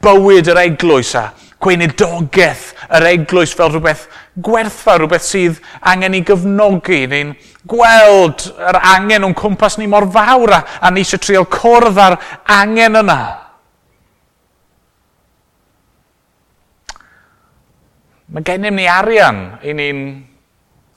bywyd 0.01 0.49
yr 0.53 0.61
eglwys 0.61 1.11
a 1.19 1.27
gweinidogaeth 1.65 2.71
yr 2.95 3.07
eglwys 3.09 3.53
fel 3.57 3.71
rhywbeth 3.73 4.05
gwerthfa, 4.45 4.97
rhywbeth 4.99 5.25
sydd 5.25 5.59
angen 5.91 6.17
i 6.17 6.21
gyfnogi. 6.25 7.05
Ni'n 7.11 7.33
gweld 7.69 8.47
yr 8.55 8.79
angen 8.81 9.27
o'n 9.27 9.35
cwmpas 9.37 9.79
ni 9.79 9.89
mor 9.91 10.07
fawr 10.13 10.53
a, 10.57 10.61
a 10.81 10.91
ni 10.93 11.03
eisiau 11.05 11.21
trio 11.21 11.45
cwrdd 11.49 12.01
ar 12.01 12.19
angen 12.57 13.01
yna. 13.01 13.19
mae 18.33 18.45
gennym 18.45 18.79
ni 18.79 18.87
arian 18.89 19.41
i 19.63 19.73
ni'n 19.77 19.99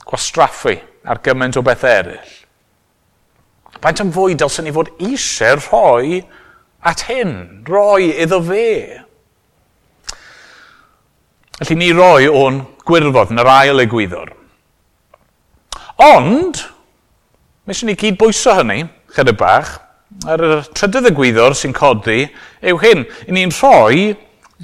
gwastraffu 0.09 0.75
ar 1.09 1.21
gymaint 1.25 1.59
o 1.61 1.63
beth 1.65 1.85
eraill. 1.89 2.35
Faint 3.79 4.01
am 4.03 4.13
fwy 4.15 4.37
dylsyn 4.39 4.67
ni 4.67 4.73
fod 4.75 4.91
eisiau 4.97 5.61
rhoi 5.61 6.23
at 6.89 7.05
hyn, 7.09 7.65
rhoi 7.69 8.11
iddo 8.25 8.41
fe. 8.45 8.71
Felly 11.59 11.77
ni 11.79 11.91
roi 11.95 12.29
o'n 12.31 12.63
gwirfodd 12.87 13.35
yn 13.35 13.43
yr 13.43 13.51
ail 13.53 13.83
egwyddor. 13.85 14.33
Ond, 15.99 16.63
mis 17.67 17.83
ni 17.85 17.97
gyd 17.99 18.19
bwyso 18.21 18.55
hynny, 18.55 18.85
chydig 19.15 19.39
bach, 19.41 19.75
ar 20.27 20.43
y 20.43 20.53
trydydd 20.75 21.11
egwyddor 21.11 21.57
sy'n 21.59 21.75
codi, 21.77 22.29
yw 22.63 22.79
hyn, 22.83 23.05
i 23.27 23.35
ni'n 23.35 23.55
rhoi 23.59 24.15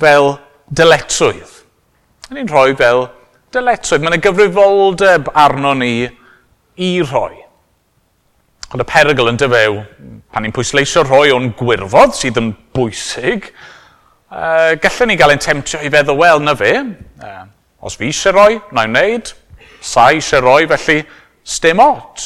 fel 0.00 0.36
dyletswydd 0.70 1.50
da 2.34 2.40
ni'n 2.40 2.50
rhoi 2.50 2.74
fel 2.74 3.04
dyletswydd. 3.54 4.02
Mae 4.02 4.10
yna 4.10 4.20
gyfrifoldeb 4.22 5.28
arno 5.38 5.74
ni 5.78 5.94
i 6.82 6.90
rhoi. 7.04 7.36
Ond 8.74 8.82
y 8.82 8.86
perygl 8.90 9.30
yn 9.30 9.38
dyfew, 9.38 9.76
pan 10.34 10.42
ni'n 10.42 10.54
pwysleisio 10.54 11.04
rhoi 11.06 11.30
o'n 11.30 11.52
gwirfodd 11.54 12.16
sydd 12.18 12.40
yn 12.40 12.48
bwysig, 12.74 13.46
uh, 14.34 14.74
gallwn 14.82 15.12
ni 15.12 15.18
gael 15.20 15.34
ein 15.36 15.42
temtio 15.42 15.78
i 15.78 15.92
feddwl, 15.94 16.18
wel, 16.18 16.42
na 16.42 16.56
fe, 16.58 16.72
uh, 17.22 17.44
os 17.86 17.94
fi 18.00 18.08
eisiau 18.10 18.34
rhoi, 18.34 18.58
na 18.74 18.82
i 18.82 18.90
wneud, 18.90 19.30
sa 19.78 20.08
eisiau 20.10 20.42
rhoi, 20.42 20.64
felly 20.72 21.04
stem 21.46 21.82
ot. 21.84 22.24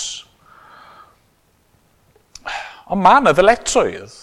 Ond 2.88 3.04
mae 3.04 3.20
yna 3.20 3.36
ddyletswydd. 3.36 4.16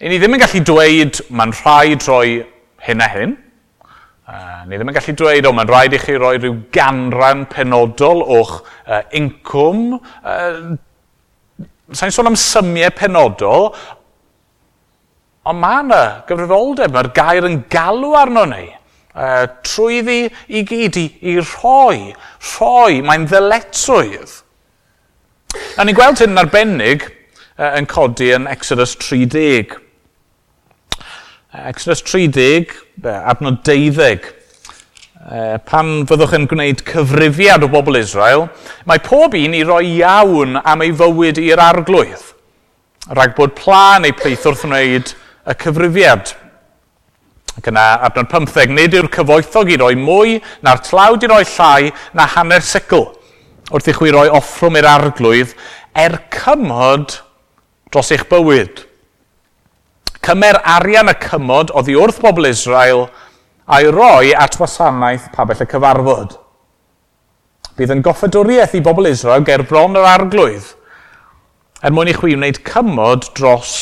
I 0.00 0.08
ni 0.08 0.16
ddim 0.16 0.38
yn 0.38 0.40
gallu 0.40 0.64
dweud, 0.64 1.20
mae'n 1.28 1.52
rhaid 1.58 2.08
rhoi 2.08 2.38
hyn 2.86 3.04
a 3.04 3.10
hyn, 3.12 3.36
Uh, 4.28 4.66
ni 4.68 4.76
ddim 4.76 4.90
yn 4.90 4.96
gallu 4.98 5.14
dweud, 5.16 5.46
o, 5.48 5.54
mae'n 5.56 5.70
rhaid 5.70 5.94
i 5.96 5.98
chi 6.02 6.18
roi 6.20 6.34
rhyw 6.36 6.56
ganran 6.74 7.46
penodol 7.48 8.20
o'ch 8.36 8.58
uh, 8.84 9.00
incwm. 9.16 9.94
Uh, 10.20 10.76
Sa'n 11.96 12.12
sôn 12.12 12.28
am 12.28 12.36
symiau 12.36 12.92
penodol, 12.92 13.70
ond 15.48 15.62
mae 15.62 15.78
yna 15.80 16.02
gyfrifoldeb, 16.28 16.92
mae'r 16.92 17.08
gair 17.16 17.48
yn 17.48 17.62
galw 17.72 18.12
arno 18.20 18.44
ni. 18.50 18.66
Uh, 19.16 19.46
trwyddi 19.64 20.18
i 20.52 20.60
gyd 20.68 21.00
i, 21.00 21.06
i 21.32 21.38
rhoi, 21.40 22.12
rhoi, 22.50 23.00
mae'n 23.08 23.24
ddyletswydd. 23.32 24.36
A 25.80 25.88
ni'n 25.88 25.96
gweld 25.96 26.20
hyn 26.20 26.36
yn 26.36 26.44
arbennig 26.44 27.08
uh, 27.08 27.72
yn 27.80 27.88
codi 27.88 28.34
yn 28.36 28.44
Exodus 28.52 28.92
30. 29.00 29.78
Exodus 31.48 32.02
30, 32.02 32.66
adnod 33.24 33.62
12. 33.64 34.34
E, 35.28 35.38
pan 35.64 35.92
fyddwch 36.08 36.34
yn 36.36 36.44
gwneud 36.48 36.82
cyfrifiad 36.84 37.62
o 37.64 37.70
bobl 37.72 37.96
Israel, 37.96 38.50
mae 38.84 39.00
pob 39.00 39.32
un 39.38 39.54
i 39.56 39.62
roi 39.64 39.94
iawn 39.94 40.58
am 40.60 40.84
ei 40.84 40.92
fywyd 40.92 41.40
i'r 41.40 41.62
arglwydd, 41.64 42.26
rhag 43.16 43.32
bod 43.38 43.54
pla 43.56 43.96
neu 44.04 44.12
pleith 44.16 44.44
wrth 44.44 44.66
wneud 44.68 45.14
y 45.48 45.54
cyfrifiad. 45.64 46.34
Ac 47.56 47.70
yna 47.72 47.86
adnod 48.10 48.28
15, 48.34 48.74
nid 48.76 48.98
yw'r 48.98 49.08
cyfoethog 49.16 49.72
i 49.72 49.80
roi 49.80 49.94
mwy 49.96 50.36
na'r 50.68 50.84
tlawd 50.84 51.24
i 51.24 51.32
roi 51.32 51.46
llai 51.54 51.94
na 52.12 52.28
hanner 52.34 52.60
sicl 52.60 53.06
wrth 53.72 53.88
i 53.88 53.96
chwi 53.96 54.12
roi 54.12 54.28
offrwm 54.36 54.76
i'r 54.82 54.90
arglwydd 54.92 55.56
er 55.96 56.20
cymod 56.36 57.16
dros 57.88 58.12
eich 58.12 58.28
bywyd 58.28 58.84
cymer 60.28 60.58
arian 60.76 61.08
y 61.08 61.14
cymod 61.22 61.70
oddi 61.72 61.94
wrth 61.96 62.18
bobl 62.20 62.50
Israel 62.50 63.06
a'i 63.64 63.88
roi 63.88 64.34
at 64.36 64.58
wasanaeth 64.60 65.30
pabell 65.32 65.62
y 65.64 65.66
cyfarfod. 65.70 66.34
Bydd 67.78 67.94
yn 67.94 68.02
goffadwriaeth 68.04 68.74
i 68.76 68.82
bobl 68.84 69.08
Israel 69.08 69.46
ger 69.48 69.64
bron 69.70 69.96
yr 69.96 70.04
arglwydd 70.10 70.74
er 71.80 71.94
mwyn 71.94 72.10
i 72.12 72.16
chwi 72.16 72.34
wneud 72.36 72.60
cymod 72.66 73.30
dros 73.38 73.72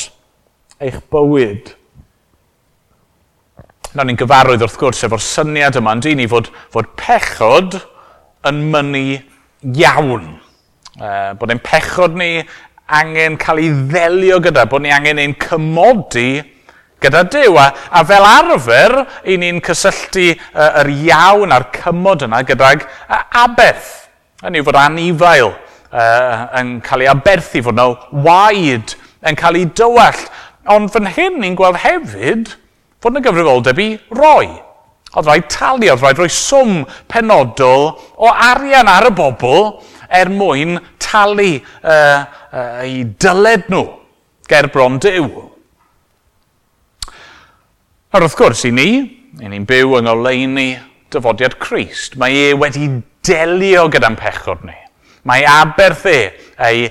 eich 0.78 1.00
bywyd. 1.10 1.72
Na 3.96 4.04
ni'n 4.06 4.18
gyfarwydd 4.20 4.62
wrth 4.62 4.78
gwrs 4.78 5.02
efo'r 5.08 5.24
syniad 5.24 5.78
yma 5.80 5.96
yn 5.96 6.04
dyn 6.04 6.20
ni 6.20 6.28
fod, 6.30 6.52
fod 6.70 6.92
pechod 7.00 7.80
yn 8.46 8.60
mynnu 8.70 9.04
iawn. 9.72 10.34
E, 10.94 11.08
bod 11.40 11.50
ein 11.50 11.64
pechod 11.64 12.14
ni 12.20 12.44
angen 12.86 13.36
cael 13.40 13.62
ei 13.62 13.70
ddelio 13.90 14.40
gyda, 14.42 14.66
bod 14.70 14.84
ni 14.84 14.92
angen 14.94 15.18
ein 15.18 15.34
cymodi 15.40 16.42
gyda 17.02 17.24
Dyw. 17.30 17.58
A, 17.60 17.66
a 17.90 18.02
fel 18.06 18.26
arfer, 18.26 18.96
i 19.28 19.36
ni'n 19.40 19.60
cysylltu 19.64 20.28
uh, 20.32 20.82
yr 20.82 20.90
iawn 20.94 21.54
a'r 21.54 21.68
cymod 21.74 22.26
yna 22.26 22.42
gydag 22.46 22.86
uh, 22.86 23.22
abeth. 23.44 23.92
Hynny 24.44 24.60
yw 24.60 24.68
fod 24.68 24.78
anifail 24.80 25.50
uh, 25.52 26.44
yn 26.60 26.76
cael 26.84 27.06
ei 27.06 27.10
aberthu, 27.12 27.64
fod 27.66 27.76
yna 27.76 27.88
waid 28.26 28.96
yn 29.26 29.38
cael 29.38 29.60
ei 29.60 29.66
dywallt. 29.76 30.30
Ond 30.72 30.90
fan 30.92 31.10
hyn 31.14 31.40
ni'n 31.42 31.58
gweld 31.58 31.78
hefyd 31.82 32.54
fod 33.02 33.14
yna 33.14 33.24
gyfrifoldeb 33.26 33.82
i 33.82 33.90
roi. 34.14 34.48
Oedd 35.16 35.28
rhaid 35.28 35.46
talu, 35.52 35.88
oedd 35.92 36.02
rhaid 36.02 36.18
rhoi 36.20 36.32
swm 36.32 36.82
penodol 37.08 37.92
o 38.20 38.30
arian 38.30 38.90
ar 38.90 39.06
y 39.08 39.12
bobl 39.16 39.76
er 40.12 40.28
mwyn 40.30 40.76
talu 41.02 41.56
uh, 41.56 42.26
uh, 42.56 42.82
eu 42.86 43.04
dyled 43.20 43.68
nhw 43.72 43.84
ger 44.48 44.70
bron 44.72 44.98
dew. 45.02 45.28
Ar 48.14 48.24
wrth 48.24 48.38
gwrs 48.38 48.64
i 48.68 48.72
ni, 48.72 48.90
i 49.42 49.50
ni'n 49.50 49.66
byw 49.68 49.98
yng 49.98 50.08
ngoleuni 50.08 50.70
dyfodiad 51.12 51.58
Christ, 51.62 52.16
mae 52.20 52.48
e 52.48 52.54
wedi 52.56 52.88
delio 53.26 53.86
gyda'n 53.92 54.16
pechod 54.18 54.64
ni. 54.66 54.76
Mae 55.26 55.44
aberth 55.50 56.06
e, 56.08 56.20
ei 56.62 56.86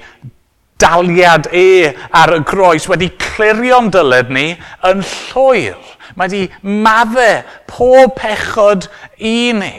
daliad 0.82 1.48
e 1.56 1.94
ar 2.12 2.34
y 2.36 2.42
groes 2.48 2.88
wedi 2.92 3.08
clirio'n 3.22 3.90
dyled 3.96 4.32
ni 4.36 4.50
yn 4.90 5.04
llwyr. 5.08 5.80
Mae 6.20 6.28
wedi 6.28 6.74
maddau 6.84 7.44
pob 7.72 8.16
pechod 8.20 8.90
i 9.18 9.54
ni. 9.56 9.74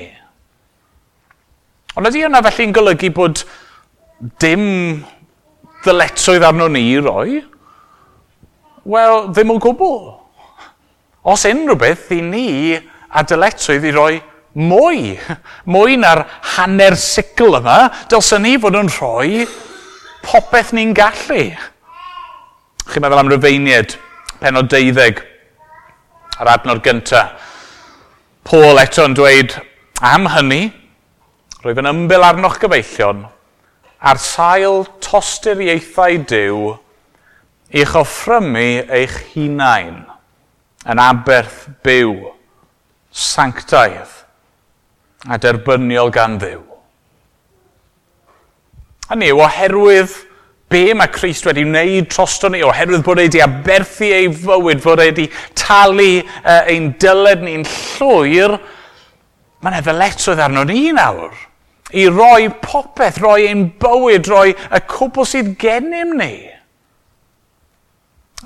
Ond 1.96 2.08
ydy 2.10 2.24
hwnna 2.24 2.42
felly'n 2.44 2.74
golygu 2.76 3.12
bod 3.16 3.44
dim 4.40 4.64
ddyletswydd 5.86 6.44
arno 6.46 6.68
ni 6.72 6.84
roi? 7.00 7.40
Wel, 8.86 9.28
ddim 9.32 9.54
o 9.54 9.58
gwbl. 9.62 10.00
Os 11.26 11.46
unrhyw 11.48 11.78
beth, 11.80 12.10
i 12.14 12.20
ni 12.22 12.48
a 12.76 13.22
dyletswydd 13.26 13.86
i 13.88 13.94
roi 13.94 14.14
mwy. 14.56 15.16
Mwy 15.68 15.96
na'r 16.00 16.24
hanner 16.56 16.96
sicl 17.00 17.58
yma, 17.58 17.78
dylsyn 18.10 18.44
ni 18.46 18.56
fod 18.62 18.78
yn 18.78 18.90
rhoi 18.92 19.46
popeth 20.26 20.72
ni'n 20.74 20.94
gallu. 20.96 21.48
Chi'n 22.86 23.02
meddwl 23.02 23.22
am 23.22 23.30
Rufeiniad, 23.30 23.96
pen 24.40 24.58
o 24.58 24.62
deuddeg, 24.66 25.22
yr 26.40 26.50
adnod 26.52 26.82
gyntaf. 26.84 27.34
Paul 28.46 28.78
eto 28.78 29.02
yn 29.08 29.16
dweud, 29.18 29.56
am 30.06 30.28
hynny, 30.30 30.68
roedd 31.64 31.80
yn 31.82 31.90
ymbyl 31.90 32.22
arnoch 32.22 32.60
gyfeillion, 32.62 33.24
ar 34.00 34.20
sail 34.20 34.84
tosturiaethau 35.04 36.18
diw 36.28 36.60
i'ch 37.76 37.96
offrymu 37.98 38.68
eich 38.92 39.16
hunain 39.32 40.04
yn 40.86 41.02
aberth 41.02 41.66
byw, 41.84 42.14
sanctaidd 43.10 44.12
a 45.26 45.38
derbyniol 45.42 46.12
gan 46.14 46.36
ddiw. 46.38 46.62
Hynny 49.10 49.30
yw, 49.32 49.42
oherwydd 49.42 50.14
be 50.70 50.94
mae 50.98 51.10
Christ 51.14 51.46
wedi 51.46 51.64
wneud 51.66 52.08
trosto 52.10 52.50
ni, 52.50 52.62
oherwydd 52.66 53.04
bod 53.06 53.20
e 53.22 53.26
wedi 53.26 53.42
aberthu 53.42 54.08
ei 54.14 54.30
fywyd, 54.30 54.82
bod 54.84 55.02
e 55.02 55.10
wedi 55.10 55.26
talu 55.58 56.10
uh, 56.22 56.62
ein 56.70 56.92
dyled 57.02 57.44
ni'n 57.46 57.66
llwyr, 57.66 58.56
mae'n 59.62 59.78
efelytsoedd 59.80 60.42
arno 60.42 60.66
ni 60.66 60.90
nawr 60.94 61.34
i 61.94 62.06
roi 62.10 62.48
popeth, 62.62 63.20
roi 63.22 63.46
ein 63.46 63.68
bywyd, 63.78 64.26
roi 64.30 64.50
y 64.52 64.80
cwbl 64.90 65.28
sydd 65.28 65.54
gennym 65.60 66.16
ni 66.18 66.32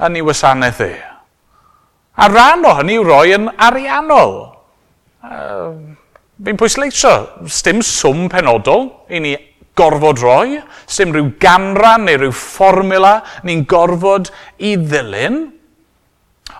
yn 0.00 0.16
ei 0.16 0.24
wasanaeth 0.24 0.81
e. 0.85 0.92
A 2.20 2.29
rhan 2.29 2.66
o 2.68 2.74
hynny 2.79 2.98
yw 3.00 3.07
roi 3.07 3.33
yn 3.37 3.48
ariannol. 3.61 4.35
Uh, 5.24 5.96
Fi'n 6.40 6.57
pwysleisio, 6.57 7.12
sdim 7.53 7.83
swm 7.85 8.29
penodol 8.33 8.87
i 9.12 9.20
ni 9.20 9.35
gorfod 9.76 10.22
roi, 10.24 10.61
sdim 10.88 11.12
rhyw 11.12 11.35
ganran 11.40 12.07
neu 12.09 12.16
rhyw 12.16 12.33
fformula 12.37 13.18
ni'n 13.44 13.66
gorfod 13.68 14.31
i 14.57 14.72
ddilyn. 14.81 15.42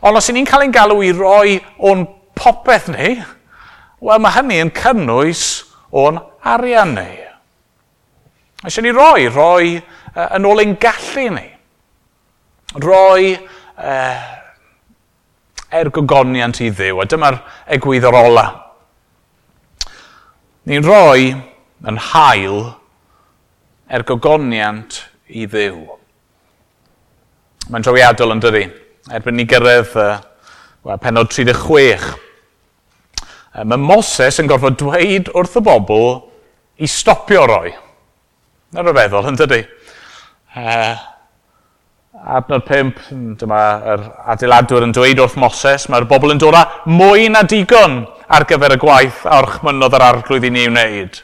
Ond 0.05 0.21
os 0.21 0.29
ni'n 0.33 0.49
cael 0.49 0.67
ein 0.67 0.75
galw 0.75 1.01
i 1.05 1.15
roi 1.17 1.57
o'n 1.89 2.05
popeth 2.37 2.91
ni, 2.93 3.17
wel 4.05 4.21
mae 4.21 4.37
hynny 4.37 4.61
yn 4.67 4.75
cynnwys 4.77 5.47
o'n 5.93 6.19
arian 6.47 6.95
ni. 6.95 7.09
Eisiau 8.65 8.85
ni 8.85 8.93
roi, 8.93 9.29
roi 9.33 9.77
uh, 9.79 10.27
yn 10.37 10.47
ôl 10.47 10.63
ein 10.63 10.77
gallu 10.81 11.27
ni. 11.35 11.47
Roi 12.85 13.33
uh, 13.35 14.19
ergogoniant 15.81 16.61
i 16.63 16.71
ddew, 16.71 17.01
a 17.01 17.07
dyma'r 17.09 17.39
egwyddor 17.77 18.19
ola. 18.21 18.47
Ni'n 20.71 20.87
roi 20.87 21.31
yn 21.89 22.01
hael 22.11 22.61
ergogoniant 23.91 25.01
i 25.35 25.47
ddew. 25.51 25.81
Mae'n 27.71 27.87
drawiadol 27.87 28.35
yn 28.35 28.43
dydi, 28.43 28.65
erbyn 29.15 29.39
ni 29.39 29.47
gyrraedd 29.49 29.95
uh, 29.99 30.19
well, 30.85 31.01
penod 31.03 31.33
36. 31.33 32.30
Mae 33.51 33.83
Moses 33.83 34.39
yn 34.39 34.47
gorfod 34.51 34.77
dweud 34.79 35.31
wrth 35.35 35.57
y 35.59 35.63
bobl 35.67 36.05
i 36.79 36.89
stopio 36.89 37.47
roi. 37.51 37.73
Na'r 38.71 38.93
feddwl 38.95 39.27
yn 39.33 39.39
dydy. 39.41 39.59
Uh, 40.55 40.95
adnod 42.37 42.63
5, 42.69 43.03
hmm, 43.09 43.35
dyma 43.41 43.63
yr 43.95 44.07
adeiladwr 44.35 44.87
yn 44.87 44.95
dweud 44.95 45.25
wrth 45.25 45.37
Moses, 45.43 45.89
mae'r 45.91 46.07
bobl 46.11 46.37
yn 46.37 46.43
dod 46.43 46.59
â 46.59 46.63
mwy 46.91 47.27
na 47.35 47.43
digon 47.43 48.05
ar 48.31 48.47
gyfer 48.47 48.77
y 48.77 48.81
gwaith 48.83 49.27
a 49.27 49.43
orchmynodd 49.43 49.99
yr 49.99 50.07
arglwydd 50.13 50.47
i 50.47 50.55
ni 50.55 50.69
wneud. 50.71 51.21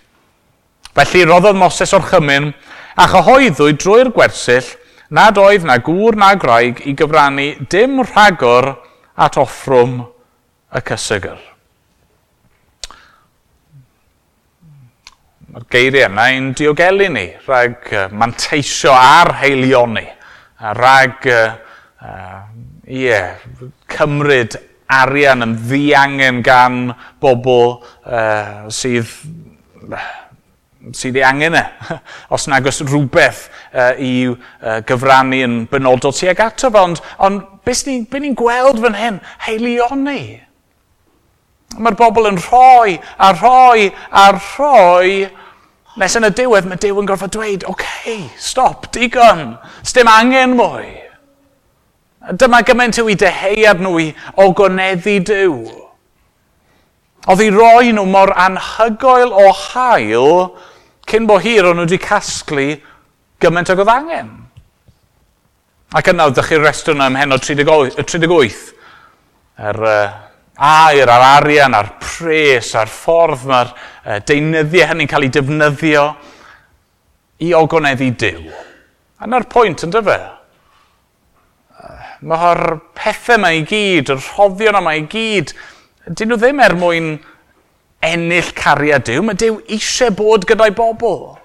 Felly 0.99 1.27
roddodd 1.29 1.59
Moses 1.63 1.95
o'r 1.95 2.07
chymyn 2.11 2.51
a 2.99 3.07
chyhoeddwyd 3.13 3.83
drwy'r 3.83 4.15
gwersyll 4.17 4.75
nad 5.15 5.39
oedd 5.39 5.67
na 5.69 5.79
gŵr 5.79 6.19
na 6.19 6.35
graig 6.41 6.83
i 6.91 6.97
gyfrannu 6.99 7.53
dim 7.71 8.01
rhagor 8.03 8.75
at 9.15 9.39
offrwm 9.39 10.01
y 10.75 10.83
cysygr. 10.91 11.39
Mae'r 15.57 15.71
geiriau 15.73 16.11
yna 16.11 16.25
yn 16.37 16.49
diogelu 16.53 17.07
ni, 17.09 17.23
rhag 17.47 17.87
uh, 17.89 18.01
manteisio 18.13 18.91
ar 18.93 19.31
heilio 19.41 19.87
ni, 19.89 20.03
a 20.61 20.73
rhag 20.77 21.29
uh, 21.33 21.55
uh, 22.05 22.43
yeah, 22.85 23.39
cymryd 23.89 24.59
arian 24.93 25.47
yn 25.47 25.55
ddiangen 25.63 26.43
gan 26.45 26.77
bobl 27.25 27.79
uh, 28.05 28.67
sydd 28.69 29.09
sydd 30.93 31.17
ei 31.23 31.25
angen 31.25 31.57
e. 31.57 31.65
Os 32.37 32.45
nag 32.53 32.69
oes 32.69 32.83
rhywbeth 32.85 33.47
uh, 33.73 33.97
i 33.97 34.29
uh, 34.29 34.83
gyfrannu 34.85 35.41
yn 35.47 35.57
benodol 35.73 36.13
tuag 36.13 36.45
ato 36.51 36.69
fo, 36.69 36.85
ond, 36.91 37.01
ond 37.17 37.49
beth 37.65 37.87
ni'n 37.89 38.05
ni, 38.05 38.11
be 38.13 38.21
ni 38.27 38.35
gweld 38.37 38.85
fan 38.85 39.01
hyn? 39.01 39.19
Heilion 39.49 40.05
ni. 40.05 40.21
Mae'r 41.81 41.97
bobl 41.97 42.29
yn 42.29 42.45
rhoi 42.45 43.01
a 43.01 43.33
rhoi 43.41 43.89
a 44.13 44.29
rhoi 44.37 45.17
Nes 45.97 46.13
yn 46.19 46.29
y 46.29 46.31
diwedd 46.37 46.67
mae 46.69 46.81
Dyw 46.81 46.99
yn 47.01 47.09
gorfod 47.09 47.33
dweud, 47.33 47.65
oce, 47.65 47.73
okay, 47.73 48.27
stop, 48.37 48.91
digon, 48.93 49.55
sdim 49.87 50.11
angen 50.13 50.57
mwy. 50.59 50.91
Dyma 52.37 52.61
gymaint 52.67 52.99
yw 53.01 53.09
i 53.13 53.17
deheuad 53.17 53.81
nhw 53.81 53.95
i 54.03 54.07
ogoneddu 54.45 55.17
Dyw. 55.31 55.57
Oedd 57.27 57.43
i 57.43 57.49
roi 57.55 57.95
nhw 57.97 58.05
mor 58.11 58.35
anhygoel 58.37 59.33
o 59.33 59.47
hael 59.57 60.29
cyn 61.09 61.29
bo 61.31 61.39
hir 61.41 61.71
o'n 61.71 61.81
nhw 61.81 61.87
wedi 61.87 62.01
casglu 62.03 62.69
gymaint 63.41 63.73
ag 63.73 63.81
oedd 63.81 63.95
angen. 63.95 64.31
Ac 65.97 66.13
yna, 66.13 66.29
ddech 66.29 66.53
chi'r 66.53 66.65
restr 66.67 66.93
yna 66.93 67.09
ym 67.09 67.17
hen 67.17 67.33
o 67.33 67.41
38, 67.41 68.63
yr 69.57 69.69
er, 69.71 69.83
uh, 69.87 70.26
air 70.57 71.11
a'r 71.13 71.25
arian 71.27 71.77
a'r 71.77 71.91
pres 72.01 72.73
a'r 72.79 72.89
ffordd 72.89 73.45
mae'r 73.49 73.73
e, 73.73 73.77
uh, 73.77 74.19
deunyddiau 74.25 74.89
hynny'n 74.91 75.11
cael 75.11 75.27
ei 75.27 75.33
defnyddio 75.35 76.07
i 77.45 77.53
ogoneddu 77.55 78.11
Dyw. 78.17 78.51
A 79.21 79.29
na'r 79.29 79.45
pwynt 79.53 79.85
yn 79.85 79.93
dyfa. 79.93 80.17
E, 81.77 81.95
mae'r 82.25 82.65
pethau 82.97 83.41
mae 83.43 83.61
i 83.61 83.65
gyd, 83.69 84.15
yr 84.15 84.23
rhoddion 84.23 84.81
yma 84.81 84.97
i 84.97 85.05
gyd, 85.13 85.53
dyn 86.09 86.33
nhw 86.33 86.41
ddim 86.41 86.63
er 86.65 86.77
mwyn 86.81 87.11
ennill 88.07 88.53
cariad 88.57 89.05
Dyw, 89.09 89.25
mae 89.27 89.37
Dyw 89.41 89.61
eisiau 89.77 90.15
bod 90.17 90.49
gyda'i 90.49 90.73
bobl. 90.77 91.37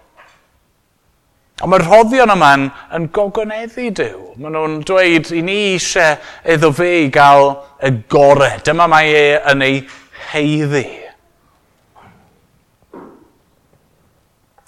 Ond 1.62 1.70
mae'r 1.70 1.84
rhoddion 1.86 2.32
yma'n 2.34 2.64
yn 2.98 3.04
gogoneddu 3.14 3.92
Dyw. 3.94 4.22
Maen 4.42 4.56
nhw'n 4.56 4.78
dweud 4.88 5.28
i 5.38 5.44
ni 5.46 5.58
eisiau 5.76 6.16
iddo 6.50 6.72
fe 6.74 6.88
i 7.04 7.10
gael 7.14 7.52
y 7.86 7.92
gorau. 8.10 8.56
Dyma 8.66 8.88
mae 8.90 9.12
e 9.14 9.26
yn 9.52 9.62
ei 9.66 9.76
heiddi. 10.32 10.86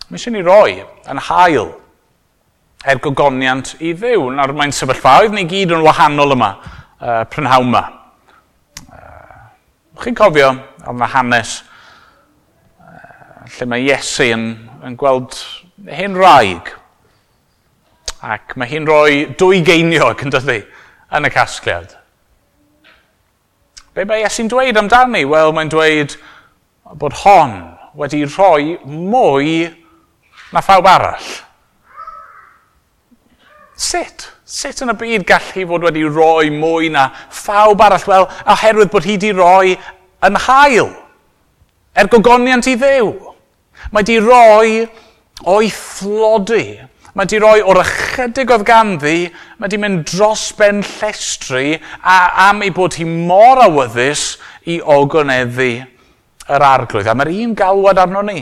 Mae 0.05 0.19
eisiau 0.19 0.35
ni 0.35 0.43
roi 0.45 0.75
yn 1.09 1.23
hael 1.29 1.71
er 2.85 3.01
gogoniant 3.01 3.73
i 3.81 3.95
ddew. 3.97 4.29
Nawr 4.37 4.53
mae'n 4.53 4.75
sefyllfaoedd 4.77 5.33
ni 5.33 5.47
gyd 5.49 5.73
yn 5.73 5.81
wahanol 5.87 6.37
yma, 6.37 6.51
uh, 7.01 7.23
prynhawn 7.33 7.71
yma. 7.71 7.83
Uh, 8.85 9.49
chi'n 10.05 10.19
cofio 10.21 10.53
am 10.85 11.01
y 11.01 11.09
hanes 11.15 11.57
uh, 12.77 13.49
lle 13.57 13.69
mae 13.73 13.89
Iesu 13.89 14.29
yn, 14.37 14.47
yn 14.85 15.01
gweld 15.01 15.41
hen 15.89 16.21
raig 16.21 16.75
Ac 18.23 18.55
mae 18.55 18.71
hi'n 18.71 18.87
rhoi 18.87 19.25
dwy 19.39 19.59
geiniog 19.67 20.21
yn 20.23 20.31
dyddi 20.31 20.61
yn 21.13 21.27
y 21.27 21.31
casgliad. 21.33 21.97
Be 23.93 24.05
mae 24.07 24.23
Iesu'n 24.23 24.49
dweud 24.49 24.79
amdani? 24.79 25.25
Wel, 25.29 25.51
mae'n 25.53 25.71
dweud 25.71 26.15
bod 26.97 27.17
hon 27.23 27.57
wedi 27.99 28.23
rhoi 28.25 28.77
mwy 28.85 29.67
na 30.53 30.61
phawb 30.63 30.87
arall. 30.89 31.27
Sut? 33.75 34.29
Sut 34.45 34.81
yn 34.85 34.93
y 34.93 34.97
byd 34.97 35.27
gall 35.27 35.51
hi 35.53 35.65
fod 35.67 35.85
wedi 35.87 36.05
rhoi 36.07 36.49
mwy 36.53 36.89
na 36.93 37.09
phawb 37.33 37.83
arall? 37.83 38.07
Wel, 38.09 38.27
oherwydd 38.55 38.91
bod 38.93 39.07
hi 39.07 39.17
wedi 39.17 39.33
rhoi 39.35 39.75
yn 40.25 40.39
hael. 40.47 40.89
Er 41.93 42.09
gogoniant 42.09 42.71
i 42.71 42.77
ddew. 42.79 43.11
Mae 43.91 44.01
wedi 44.01 44.17
rhoi 44.23 44.87
o'i 45.49 45.69
thlodi. 45.73 46.65
Mae 47.13 47.29
di 47.29 47.37
roi 47.37 47.61
o'r 47.61 47.77
ychydig 47.83 48.49
oedd 48.55 48.63
ganddi, 48.65 49.27
mae 49.61 49.69
di 49.69 49.77
mynd 49.77 50.07
dros 50.09 50.47
ben 50.57 50.79
llestri 50.81 51.75
a 52.01 52.17
am 52.47 52.63
ei 52.65 52.73
bod 52.73 52.97
hi 52.97 53.05
mor 53.05 53.61
awyddus 53.61 54.39
i 54.65 54.79
ogoneddu 54.81 55.69
yr 56.49 56.65
arglwydd. 56.65 57.11
A 57.11 57.13
mae'r 57.13 57.33
un 57.35 57.53
galwad 57.57 58.01
arno 58.01 58.25
ni. 58.25 58.41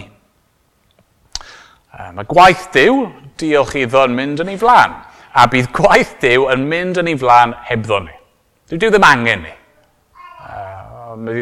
Mae 2.16 2.28
gwaith 2.32 2.70
diw, 2.72 3.04
diolch 3.42 3.76
iddo, 3.84 4.06
yn 4.08 4.16
mynd 4.16 4.46
yn 4.46 4.54
ei 4.54 4.60
flan. 4.60 4.96
A 5.36 5.48
bydd 5.52 5.72
gwaith 5.76 6.16
diw 6.24 6.48
yn 6.54 6.64
mynd 6.72 7.04
yn 7.04 7.12
ei 7.12 7.20
flan 7.20 7.58
hebddo 7.68 8.00
ni. 8.06 8.16
Dwi 8.72 8.80
Dyw 8.80 8.94
ddim 8.94 9.04
angen 9.04 9.44
ni. 9.50 9.56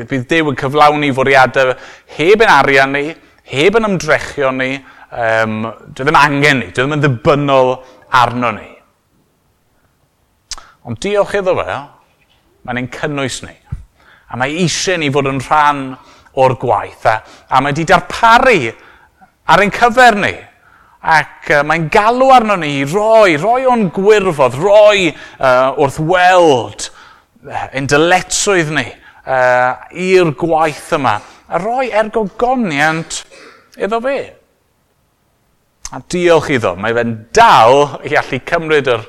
Bydd 0.09 0.25
diw 0.33 0.49
yn 0.49 0.57
cyflawni 0.57 1.13
fwriadau 1.13 1.75
heb 2.17 2.41
yn 2.41 2.51
arian 2.57 2.95
ni, 2.97 3.11
heb 3.53 3.77
yn 3.77 3.85
ymdrechion 3.91 4.57
ni, 4.57 4.79
um, 5.11 5.61
dwi 5.93 6.05
ddim 6.05 6.19
angen 6.19 6.61
ni, 6.63 6.67
dwi 6.71 6.83
ddim 6.83 6.97
yn 6.97 7.03
ddibynnol 7.03 7.73
arno 8.19 8.51
ni. 8.55 8.69
Ond 10.89 10.99
diolch 11.03 11.35
iddo 11.39 11.55
fe, 11.57 11.79
mae'n 12.65 12.81
ein 12.81 12.91
cynnwys 12.93 13.41
ni. 13.45 13.55
A 14.29 14.37
mae 14.37 14.53
eisiau 14.61 14.99
ni 15.01 15.09
fod 15.13 15.29
yn 15.31 15.41
rhan 15.41 15.89
o'r 16.39 16.55
gwaith. 16.61 17.07
A, 17.09 17.17
a 17.49 17.61
mae 17.61 17.73
wedi 17.73 17.87
darparu 17.89 18.61
ar 19.49 19.63
ein 19.63 19.73
cyfer 19.73 20.17
ni. 20.19 20.35
Ac 20.99 21.51
uh, 21.55 21.63
mae'n 21.67 21.87
galw 21.93 22.31
arno 22.35 22.57
ni 22.59 22.79
i 22.81 22.87
roi, 22.87 23.37
roi 23.39 23.63
o'n 23.69 23.87
gwirfodd, 23.95 24.57
roi 24.59 25.09
uh, 25.09 25.75
wrth 25.79 25.99
weld 26.03 26.89
ein 27.71 27.87
dyletswydd 27.87 28.73
ni 28.75 28.83
uh, 28.89 29.79
i'r 29.95 30.33
gwaith 30.39 30.91
yma. 30.97 31.15
A 31.49 31.61
roi 31.63 31.87
ergogoniant 31.87 33.23
iddo 33.79 34.01
fe. 34.03 34.19
A 35.89 36.01
diolch 36.05 36.51
iddo, 36.53 36.75
mae 36.77 36.93
fe'n 36.93 37.15
dal 37.33 37.97
i 38.05 38.13
allu 38.19 38.39
cymryd 38.45 38.91
yr, 38.93 39.05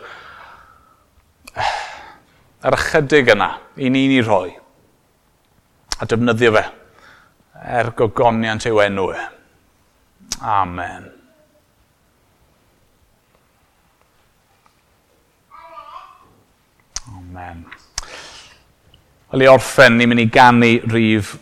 yr 2.64 2.76
ychydig 2.78 3.34
yna 3.34 3.50
i 3.76 3.92
ni'n 3.92 4.16
ei 4.16 4.24
roi 4.24 4.54
a 6.00 6.06
defnyddio 6.08 6.52
fe 6.56 6.62
er 7.60 7.90
gogoniant 7.96 8.64
yw 8.70 8.78
enw 8.86 9.06
e. 9.12 9.24
Amen. 10.40 11.10
Amen. 17.10 17.66
Wel 19.30 19.44
i 19.44 19.50
orffen, 19.50 19.98
ni'n 19.98 20.08
mynd 20.10 20.24
i 20.24 20.30
gannu 20.32 20.70
rhif 20.88 21.34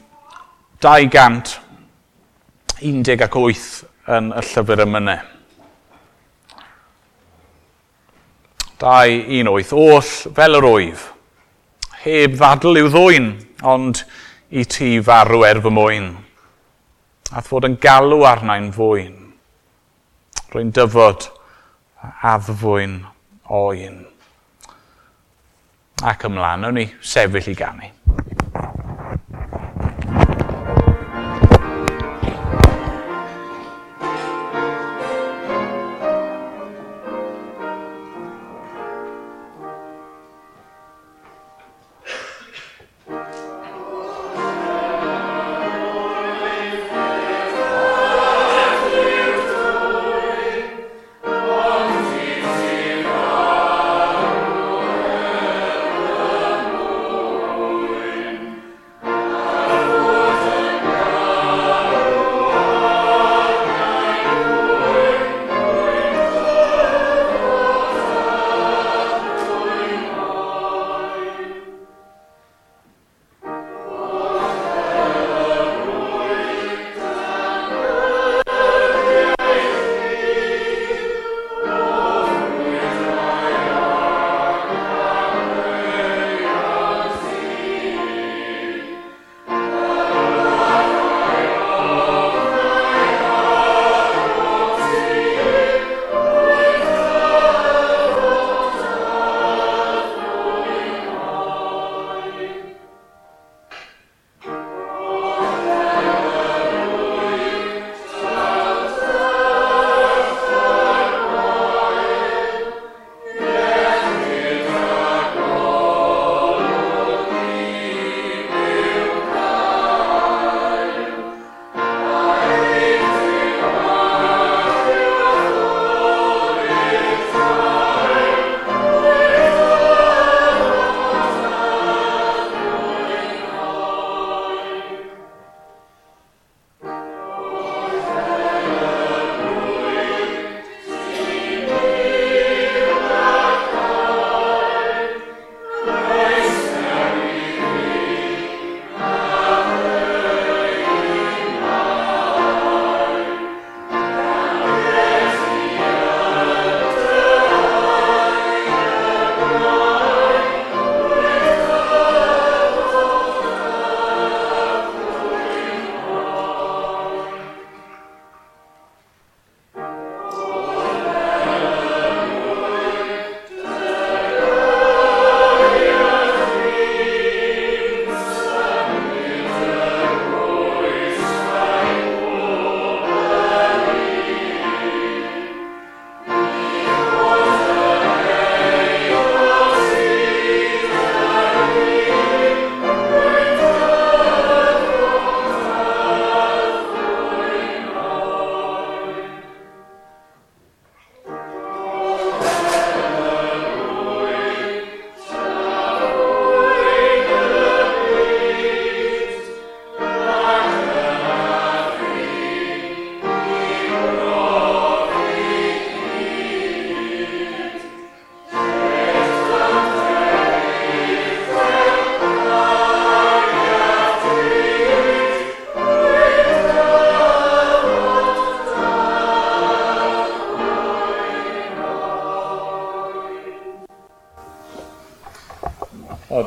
200, 0.83 1.55
18 2.83 3.87
yn 4.09 4.31
y 4.33 4.45
llyfr 4.51 4.85
ymynau. 4.87 5.21
2, 8.79 9.25
1, 9.41 9.51
8. 9.51 9.75
Oll 9.75 10.11
fel 10.39 10.59
yr 10.61 10.67
oif, 10.69 11.09
heb 12.05 12.37
ddadl 12.39 12.79
i'w 12.79 12.91
ddwyn, 12.95 13.33
ond 13.67 14.05
i 14.55 14.63
ti 14.71 14.93
farw 15.05 15.43
er 15.49 15.61
fy 15.65 15.73
mwyn. 15.75 16.13
A 17.35 17.43
fod 17.45 17.67
yn 17.69 17.77
galw 17.83 18.23
arna'n 18.25 18.71
fwyn. 18.73 19.17
Rwy'n 20.49 20.71
dyfod 20.73 21.27
addfwyn 22.25 23.03
oen. 23.53 23.99
Ac 26.07 26.25
ymlaen, 26.31 26.65
o'n 26.71 26.81
i 26.81 26.87
sefyll 27.03 27.51
i 27.51 27.57
ganu. 27.59 27.91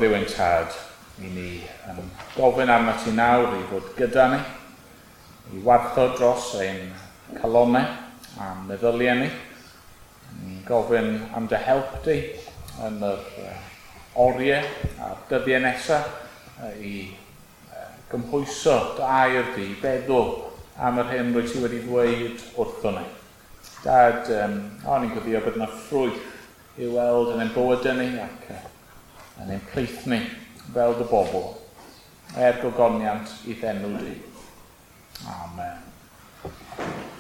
byw 0.02 0.16
ein 0.18 0.26
tad 0.26 0.74
i 1.22 1.30
ni 1.30 1.50
yn 1.92 2.00
gofyn 2.34 2.72
am 2.74 2.90
y 2.90 2.94
ti 3.04 3.12
nawr 3.14 3.52
i 3.54 3.66
fod 3.70 3.92
gyda 4.00 4.28
ni, 4.32 4.40
i 5.54 5.62
warcho 5.66 6.08
dros 6.16 6.56
ein 6.62 6.88
calonau 7.38 7.86
a 8.42 8.48
meddyliau 8.66 9.20
ni. 9.20 9.28
Ni'n 10.42 10.64
gofyn 10.66 11.12
am 11.38 11.46
dy 11.52 11.60
help 11.68 12.00
di 12.08 12.18
yn 12.88 12.98
yr 13.06 13.22
oriau 14.26 14.66
a'r 15.06 15.22
dyddiau 15.30 15.62
nesaf 15.68 16.10
i 16.82 16.96
gymhwyso 18.10 18.80
dy 18.98 19.06
air 19.06 19.54
di, 19.54 19.70
i 19.76 19.80
feddwl 19.84 20.34
am 20.82 20.98
yr 21.04 21.14
hyn 21.14 21.34
rwy 21.36 21.46
ti 21.46 21.62
wedi 21.62 21.86
dweud 21.86 22.46
wrtho 22.58 22.98
ni. 22.98 23.06
Dad, 23.86 24.26
um, 24.34 24.60
o'n 24.90 25.06
i'n 25.06 25.14
gofio 25.14 25.46
bod 25.46 25.62
yna 25.62 25.70
ffrwyth 25.70 26.82
i 26.82 26.90
weld 26.90 27.36
yn 27.36 27.46
ein 27.46 27.54
bywydau 27.54 27.98
ni 27.98 28.12
ac 28.22 28.54
uh, 28.56 28.71
yn 29.40 29.54
ein 29.56 29.64
plith 29.72 30.06
ni 30.12 30.20
fel 30.74 30.98
dy 31.00 31.08
bobl 31.12 31.48
er 32.36 32.60
gogoniant 32.64 33.32
i 33.48 33.56
ddenw 33.60 33.96
di. 34.02 34.18
Amen. 35.28 37.12